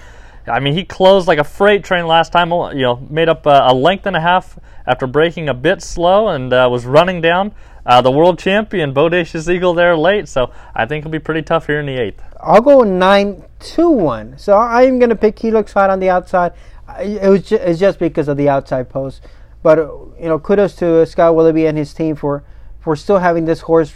[0.47, 2.51] I mean, he closed like a freight train last time.
[2.51, 6.29] You know, made up uh, a length and a half after breaking a bit slow,
[6.29, 7.53] and uh, was running down
[7.87, 10.29] uh, the world champion Bodacious Eagle there late.
[10.29, 12.23] So I think it'll be pretty tough here in the eighth.
[12.41, 14.39] I'll go nine two one.
[14.39, 15.39] So I'm gonna pick.
[15.39, 16.53] He looks hot on the outside.
[16.99, 19.23] It was ju- it's just because of the outside post.
[19.63, 22.45] But uh, you know, kudos to Scott Willoughby and his team for
[22.81, 23.93] for still having this horse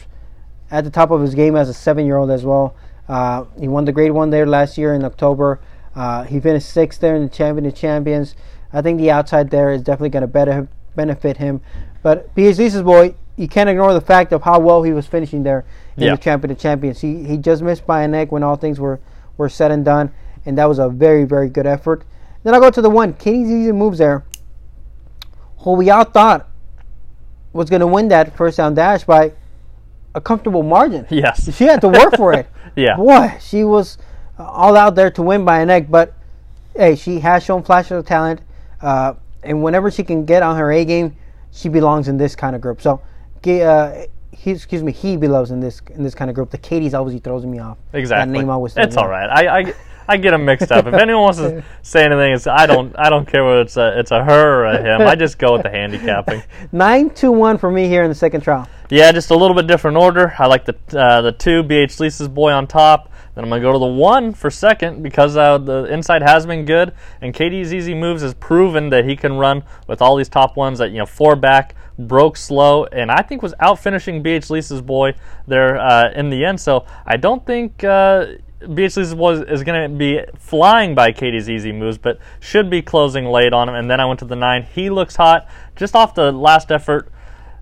[0.71, 2.75] at the top of his game as a seven year old as well.
[3.09, 5.61] Uh, he won the Grade One there last year in October.
[5.95, 8.35] Uh, he finished sixth there in the Champion of Champions.
[8.73, 11.61] I think the outside there is definitely going to better benefit him.
[12.03, 15.65] But Lisa's boy, you can't ignore the fact of how well he was finishing there
[15.97, 16.11] in Yeah.
[16.13, 17.01] the Champion of Champions.
[17.01, 19.01] He he just missed by a neck when all things were,
[19.37, 20.13] were said and done,
[20.45, 22.05] and that was a very very good effort.
[22.43, 23.15] Then I'll go to the one.
[23.15, 24.25] Katie's easy moves there.
[25.61, 26.49] Who we all thought
[27.53, 29.33] was going to win that first down dash by
[30.15, 31.07] a comfortable margin.
[31.11, 31.55] Yes.
[31.57, 32.47] She had to work for it.
[32.77, 32.97] Yeah.
[32.97, 33.99] Boy, she was
[34.39, 36.15] all out there to win by a neck, but
[36.77, 38.41] hey, she has shown flashes of talent.
[38.81, 41.17] Uh, and whenever she can get on her A game,
[41.53, 42.81] she belongs in this kind of group.
[42.81, 43.01] So,
[43.47, 46.51] uh, he, excuse me, he belongs in this in this kind of group.
[46.51, 47.79] The Katie's always throws me off.
[47.93, 48.33] Exactly.
[48.33, 48.77] That name always.
[48.77, 49.31] it's all off.
[49.31, 49.75] I, I
[50.07, 50.87] I get them mixed up.
[50.87, 53.99] If anyone wants to say anything, it's I don't I don't care whether it's a
[53.99, 55.07] it's a her or a him.
[55.07, 56.43] I just go with the handicapping.
[56.73, 58.69] Nine two one for me here in the second trial.
[58.91, 60.35] Yeah, just a little bit different order.
[60.39, 63.11] I like the uh, the two BH Lisa's boy on top.
[63.35, 66.65] Then I'm gonna go to the one for second because uh, the inside has been
[66.65, 70.57] good, and KD's easy moves has proven that he can run with all these top
[70.57, 74.51] ones that you know four back broke slow, and I think was out finishing BH
[74.51, 75.15] Lisa's boy
[75.47, 76.61] there uh, in the end.
[76.61, 77.83] So I don't think.
[77.85, 78.27] Uh,
[78.61, 82.81] BH Lisa's boy is going to be flying by KD's easy moves, but should be
[82.81, 83.75] closing late on him.
[83.75, 84.63] And then I went to the nine.
[84.63, 87.13] He looks hot just off the last effort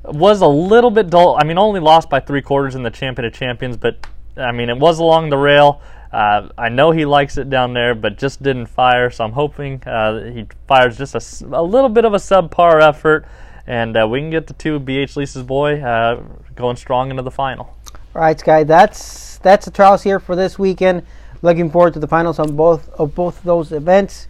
[0.04, 1.36] was a little bit dull.
[1.38, 4.06] I mean, only lost by three quarters in the Champion of Champions, but
[4.36, 5.80] I mean, it was along the rail.
[6.12, 9.10] Uh, I know he likes it down there, but just didn't fire.
[9.10, 13.26] So I'm hoping uh, he fires just a, a, little bit of a subpar effort,
[13.66, 16.22] and uh, we can get the two BH Lisa's boy uh,
[16.54, 17.74] going strong into the final.
[18.14, 18.62] All right, Sky.
[18.64, 21.02] That's that's the trials here for this weekend.
[21.40, 24.28] Looking forward to the finals on both of both those events.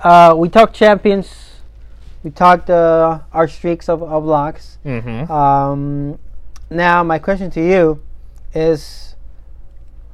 [0.00, 1.60] Uh, we talked champions.
[2.22, 4.78] We talked uh, our streaks of, of locks.
[4.84, 5.30] Mm-hmm.
[5.30, 6.18] Um,
[6.70, 8.02] now, my question to you
[8.54, 9.14] is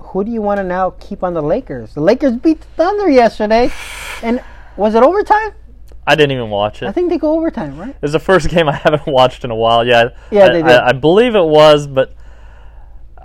[0.05, 1.94] who do you want to now keep on the Lakers?
[1.94, 3.70] The Lakers beat the Thunder yesterday,
[4.22, 4.42] and
[4.76, 5.52] was it overtime?
[6.07, 6.86] I didn't even watch it.
[6.86, 7.96] I think they go overtime, right?
[8.02, 9.86] It's the first game I haven't watched in a while.
[9.86, 10.70] Yeah, yeah, I, they did.
[10.70, 12.14] I, I believe it was, but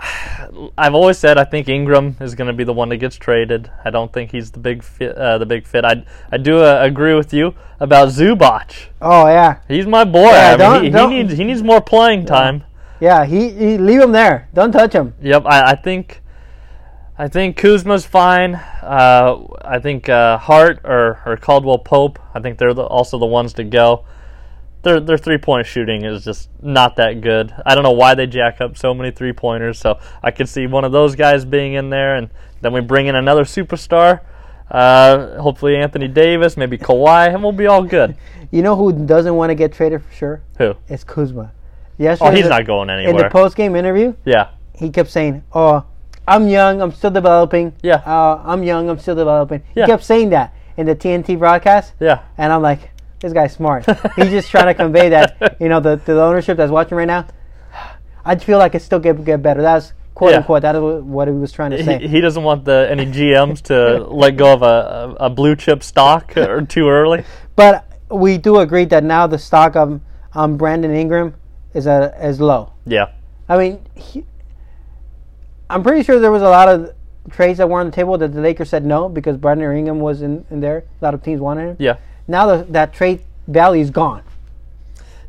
[0.78, 3.70] I've always said I think Ingram is going to be the one that gets traded.
[3.84, 5.16] I don't think he's the big fit.
[5.16, 5.84] Uh, the big fit.
[5.84, 8.88] I I do uh, agree with you about Zubac.
[9.00, 10.30] Oh yeah, he's my boy.
[10.30, 12.64] Yeah, I don't, mean, he, don't, he, needs he needs more playing time.
[13.00, 14.48] Yeah, he, he leave him there.
[14.52, 15.14] Don't touch him.
[15.22, 16.19] Yep, I, I think
[17.20, 18.54] I think Kuzma's fine.
[18.54, 22.18] Uh, I think uh, Hart or, or Caldwell Pope.
[22.32, 24.06] I think they're the, also the ones to go.
[24.84, 27.52] Their their three point shooting is just not that good.
[27.66, 29.78] I don't know why they jack up so many three pointers.
[29.78, 32.30] So I could see one of those guys being in there, and
[32.62, 34.20] then we bring in another superstar.
[34.70, 38.16] Uh, hopefully Anthony Davis, maybe Kawhi, and we'll be all good.
[38.52, 40.42] You know who doesn't want to get traded for sure?
[40.58, 40.74] Who?
[40.88, 41.52] It's Kuzma.
[41.98, 43.10] Yesterday, oh, he's not going anywhere.
[43.10, 45.84] In the post game interview, yeah, he kept saying, "Oh,
[46.30, 46.80] I'm young.
[46.80, 47.74] I'm still developing.
[47.82, 47.96] Yeah.
[47.96, 48.88] Uh, I'm young.
[48.88, 49.62] I'm still developing.
[49.74, 49.86] Yeah.
[49.86, 51.94] He kept saying that in the TNT broadcast.
[51.98, 52.22] Yeah.
[52.38, 53.84] And I'm like, this guy's smart.
[54.16, 57.26] He's just trying to convey that, you know, the, the ownership that's watching right now.
[58.24, 59.60] I feel like it still get get better.
[59.60, 60.38] That's quote yeah.
[60.38, 60.62] unquote.
[60.62, 61.98] That is what he was trying to say.
[61.98, 65.56] He, he doesn't want the any GMs to let go of a, a, a blue
[65.56, 67.24] chip stock or too early.
[67.56, 70.00] But we do agree that now the stock of
[70.34, 71.34] um, Brandon Ingram
[71.74, 72.72] is a is low.
[72.86, 73.12] Yeah.
[73.48, 74.24] I mean, he,
[75.70, 76.94] I'm pretty sure there was a lot of
[77.30, 80.22] trades that were on the table that the Lakers said no because Brandon Ingram was
[80.22, 80.84] in, in there.
[81.00, 81.76] A lot of teams wanted him.
[81.78, 81.96] Yeah.
[82.26, 84.22] Now the, that trade value is gone.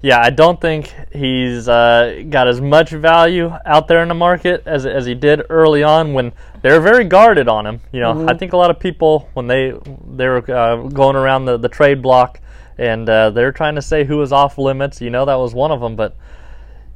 [0.04, 4.64] Yeah, I don't think he's uh, got as much value out there in the market
[4.66, 6.32] as, as he did early on when
[6.64, 7.82] they were very guarded on him.
[7.92, 8.30] You know, mm-hmm.
[8.30, 9.74] I think a lot of people when they
[10.16, 12.42] they were uh, going around the, the trade block
[12.80, 15.02] and uh, they're trying to say who was off limits.
[15.02, 16.16] You know, that was one of them, but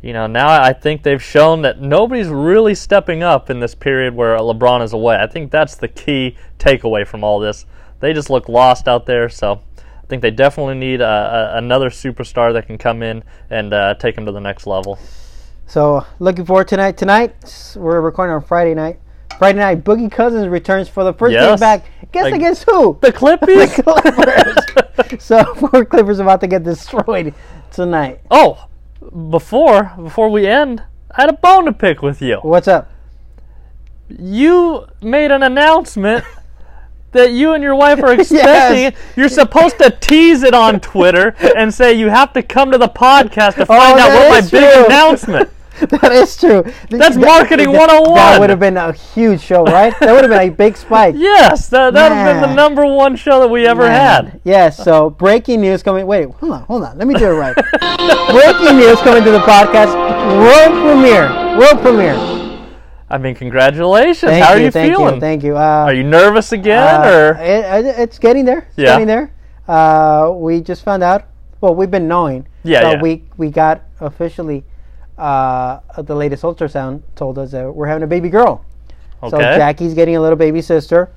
[0.05, 4.13] you know, now I think they've shown that nobody's really stepping up in this period
[4.13, 5.15] where LeBron is away.
[5.15, 7.65] I think that's the key takeaway from all this.
[8.01, 11.89] They just look lost out there, so I think they definitely need a, a, another
[11.89, 14.99] superstar that can come in and uh, take them to the next level.
[15.65, 16.97] So, looking forward tonight.
[16.97, 18.99] Tonight, we're recording on Friday night.
[19.39, 21.49] Friday night, Boogie Cousins returns for the first yes.
[21.49, 21.85] game back.
[22.11, 22.99] Guess like against who?
[23.01, 23.75] The Clippers.
[23.75, 23.83] the
[24.93, 25.23] Clippers.
[25.23, 27.33] so, poor Clippers about to get destroyed
[27.71, 28.21] tonight.
[28.29, 28.67] Oh,
[29.29, 32.37] before before we end, I had a bone to pick with you.
[32.41, 32.91] What's up?
[34.09, 36.23] You made an announcement
[37.11, 38.93] that you and your wife are expecting yes.
[39.15, 42.89] You're supposed to tease it on Twitter and say you have to come to the
[42.89, 44.59] podcast to oh, find oh, out what my true.
[44.59, 45.49] big announcement.
[45.89, 46.63] that is true.
[46.89, 48.15] That's marketing 101.
[48.15, 49.93] That would have been a huge show, right?
[49.99, 51.15] that would have been a big spike.
[51.17, 54.25] Yes, that would have been the number one show that we ever Man.
[54.25, 54.41] had.
[54.45, 56.07] Yes, so breaking news coming.
[56.07, 56.97] Wait, hold on, hold on.
[56.97, 57.55] Let me do it right.
[58.31, 59.93] breaking news coming to the podcast.
[60.39, 61.57] World premiere.
[61.57, 62.35] World premiere.
[63.09, 64.31] I mean, congratulations.
[64.31, 65.15] Thank How you, are you thank feeling?
[65.15, 65.57] You, thank you.
[65.57, 68.67] Uh, are you nervous again, uh, or it, it's getting there?
[68.69, 68.93] It's yeah.
[68.93, 69.33] getting there.
[69.67, 71.25] Uh, we just found out.
[71.59, 72.47] Well, we've been knowing.
[72.63, 73.01] Yeah, yeah.
[73.01, 74.63] We we got officially
[75.17, 78.65] uh, the latest ultrasound told us that we're having a baby girl.
[79.23, 79.31] Okay.
[79.31, 81.11] So Jackie's getting a little baby sister.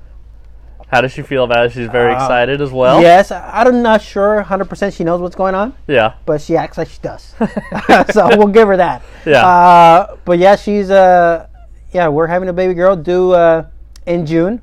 [0.87, 1.71] How does she feel about it?
[1.71, 2.99] She's very uh, excited as well.
[2.99, 5.75] Yes, I'm not sure 100% she knows what's going on.
[5.87, 6.15] Yeah.
[6.25, 7.35] But she acts like she does.
[8.11, 9.03] so we'll give her that.
[9.25, 9.45] Yeah.
[9.45, 11.47] Uh, but yeah, she's uh,
[11.91, 13.67] yeah, we're having a baby girl due uh,
[14.07, 14.61] in June.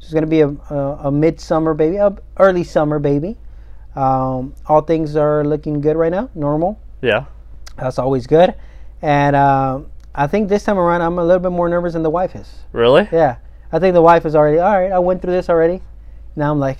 [0.00, 3.36] She's gonna be a, a, a midsummer baby, a early summer baby.
[3.94, 6.80] Um, all things are looking good right now, normal.
[7.00, 7.26] Yeah.
[7.76, 8.54] That's always good.
[9.02, 9.80] And uh,
[10.14, 12.64] I think this time around, I'm a little bit more nervous than the wife is.
[12.72, 13.08] Really?
[13.12, 13.36] Yeah.
[13.72, 14.92] I think the wife is already all right.
[14.92, 15.80] I went through this already.
[16.36, 16.78] Now I'm like,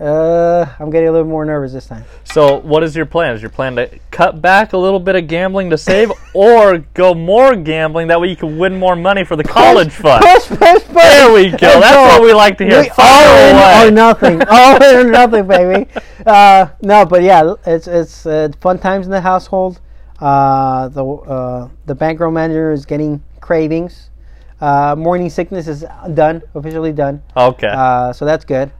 [0.00, 2.04] uh, I'm getting a little more nervous this time.
[2.22, 3.34] So, what is your plan?
[3.34, 7.14] Is your plan to cut back a little bit of gambling to save, or go
[7.14, 10.22] more gambling that way you can win more money for the college fund?
[10.24, 10.94] Push, push, push.
[10.94, 11.56] There we go.
[11.66, 12.82] Let's That's what we like to hear.
[12.82, 14.42] We all in or nothing.
[14.48, 15.90] all in or nothing, baby.
[16.24, 19.80] Uh, no, but yeah, it's it's uh, fun times in the household.
[20.20, 24.10] Uh, the uh, the bankroll manager is getting cravings.
[24.60, 27.22] Uh, morning sickness is done, officially done.
[27.36, 27.68] Okay.
[27.68, 28.72] Uh, so that's good.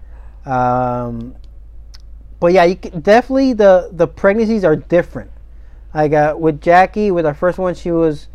[0.45, 1.36] Um,
[2.41, 5.30] but yeah, you can, definitely the the pregnancies are different.
[5.95, 8.28] Like uh, with Jackie, with our first one, she was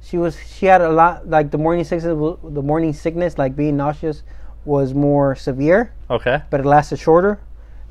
[0.00, 2.04] she was she had a lot like the morning sickness.
[2.04, 4.22] The morning sickness, like being nauseous,
[4.64, 6.42] was more severe, okay.
[6.50, 7.40] but it lasted shorter.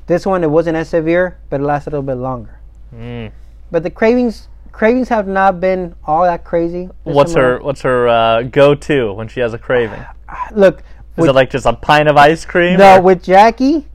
[0.06, 2.58] This one, it wasn't as severe, but it lasted a little bit longer.
[2.94, 3.30] Mm.
[3.70, 6.88] But the cravings cravings have not been all that crazy.
[7.04, 7.58] What's her.
[7.60, 10.04] What's her uh, go-to when she has a craving?
[10.52, 10.78] look?
[10.78, 12.78] Is with- it like just a pint of ice cream?
[12.78, 13.86] No, or- with Jackie,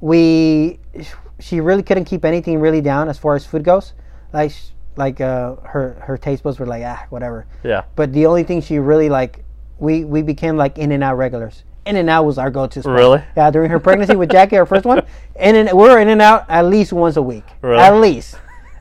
[0.00, 0.78] we
[1.38, 3.92] she really couldn't keep anything really down as far as food goes.
[4.32, 4.52] Like
[4.96, 7.46] like uh, her her taste buds were like ah whatever.
[7.62, 7.84] yeah.
[7.96, 9.44] But the only thing she really like
[9.78, 11.64] we we became like In and Out regulars.
[11.86, 12.82] In and Out was our go-to.
[12.82, 12.94] Spot.
[12.94, 13.22] Really?
[13.36, 15.02] Yeah, during her pregnancy with Jackie, our first one,
[15.38, 17.44] In and we're In and Out at least once a week.
[17.62, 17.82] Really?
[17.82, 18.36] At least.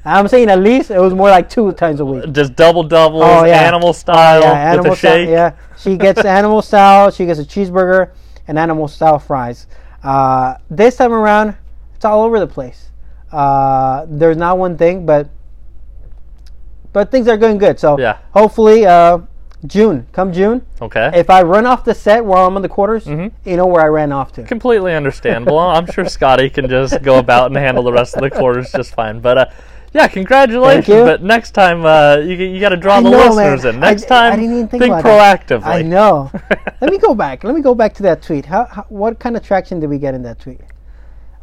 [0.05, 0.91] I'm saying at least.
[0.91, 2.31] It was more like two times a week.
[2.31, 3.61] Just double doubles, Oh, yeah.
[3.61, 5.11] animal style Yeah, animal with a style.
[5.17, 5.29] shake.
[5.29, 7.11] Yeah, she gets animal style.
[7.11, 8.09] She gets a cheeseburger
[8.47, 9.67] and animal style fries.
[10.03, 11.55] Uh, this time around,
[11.95, 12.89] it's all over the place.
[13.31, 15.29] Uh, there's not one thing, but
[16.93, 17.79] but things are going good.
[17.79, 18.17] So Yeah.
[18.33, 19.19] hopefully, uh,
[19.67, 21.11] June, come June, Okay.
[21.13, 23.31] if I run off the set while I'm on the quarters, Mhm.
[23.45, 24.43] you know where I ran off to.
[24.43, 25.59] Completely understandable.
[25.59, 28.95] I'm sure Scotty can just go about and handle the rest of the quarters just
[28.95, 29.19] fine.
[29.19, 29.45] But uh,
[29.93, 30.87] yeah, congratulations.
[31.03, 33.73] But next time, uh, you you got to draw I the know, listeners man.
[33.75, 33.79] in.
[33.79, 35.47] Next I- time, I didn't even think think about that.
[35.47, 35.65] proactively.
[35.65, 36.31] I know.
[36.81, 37.43] Let me go back.
[37.43, 38.45] Let me go back to that tweet.
[38.45, 40.61] How, how what kind of traction did we get in that tweet?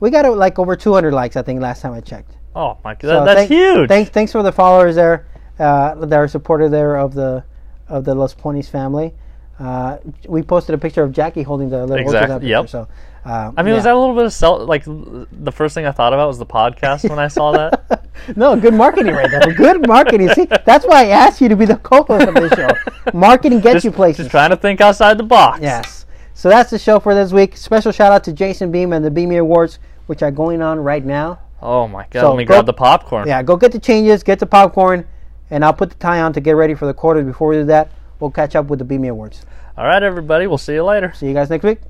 [0.00, 2.32] We got uh, like over 200 likes, I think, last time I checked.
[2.54, 3.88] Oh my god, So that's thank- huge.
[3.88, 5.26] Thanks, thanks for the followers there
[5.58, 7.44] uh, that are supportive there of the
[7.88, 9.14] of the Los Ponies family.
[9.58, 9.96] Uh,
[10.28, 12.68] we posted a picture of Jackie holding the little Exactly, yep.
[12.68, 12.86] So,
[13.24, 14.68] um, I mean, was that a little bit of self?
[14.68, 18.06] Like the first thing I thought about was the podcast when I saw that.
[18.36, 19.54] no good marketing right there?
[19.54, 20.28] Good marketing.
[20.30, 22.68] See, that's why I asked you to be the co-host of this show.
[23.14, 24.26] Marketing gets just, you places.
[24.26, 25.60] just trying to think outside the box.
[25.62, 26.06] Yes.
[26.34, 27.56] So that's the show for this week.
[27.56, 31.04] Special shout out to Jason Beam and the Beamy Awards, which are going on right
[31.04, 31.40] now.
[31.62, 33.26] Oh my god, So let me go- grab the popcorn.
[33.26, 35.06] Yeah, go get the changes, get the popcorn,
[35.50, 37.24] and I'll put the tie on to get ready for the quarters.
[37.24, 37.90] Before we do that,
[38.20, 39.44] we'll catch up with the Beamy Awards.
[39.76, 40.46] All right, everybody.
[40.46, 41.12] We'll see you later.
[41.14, 41.80] See you guys next week.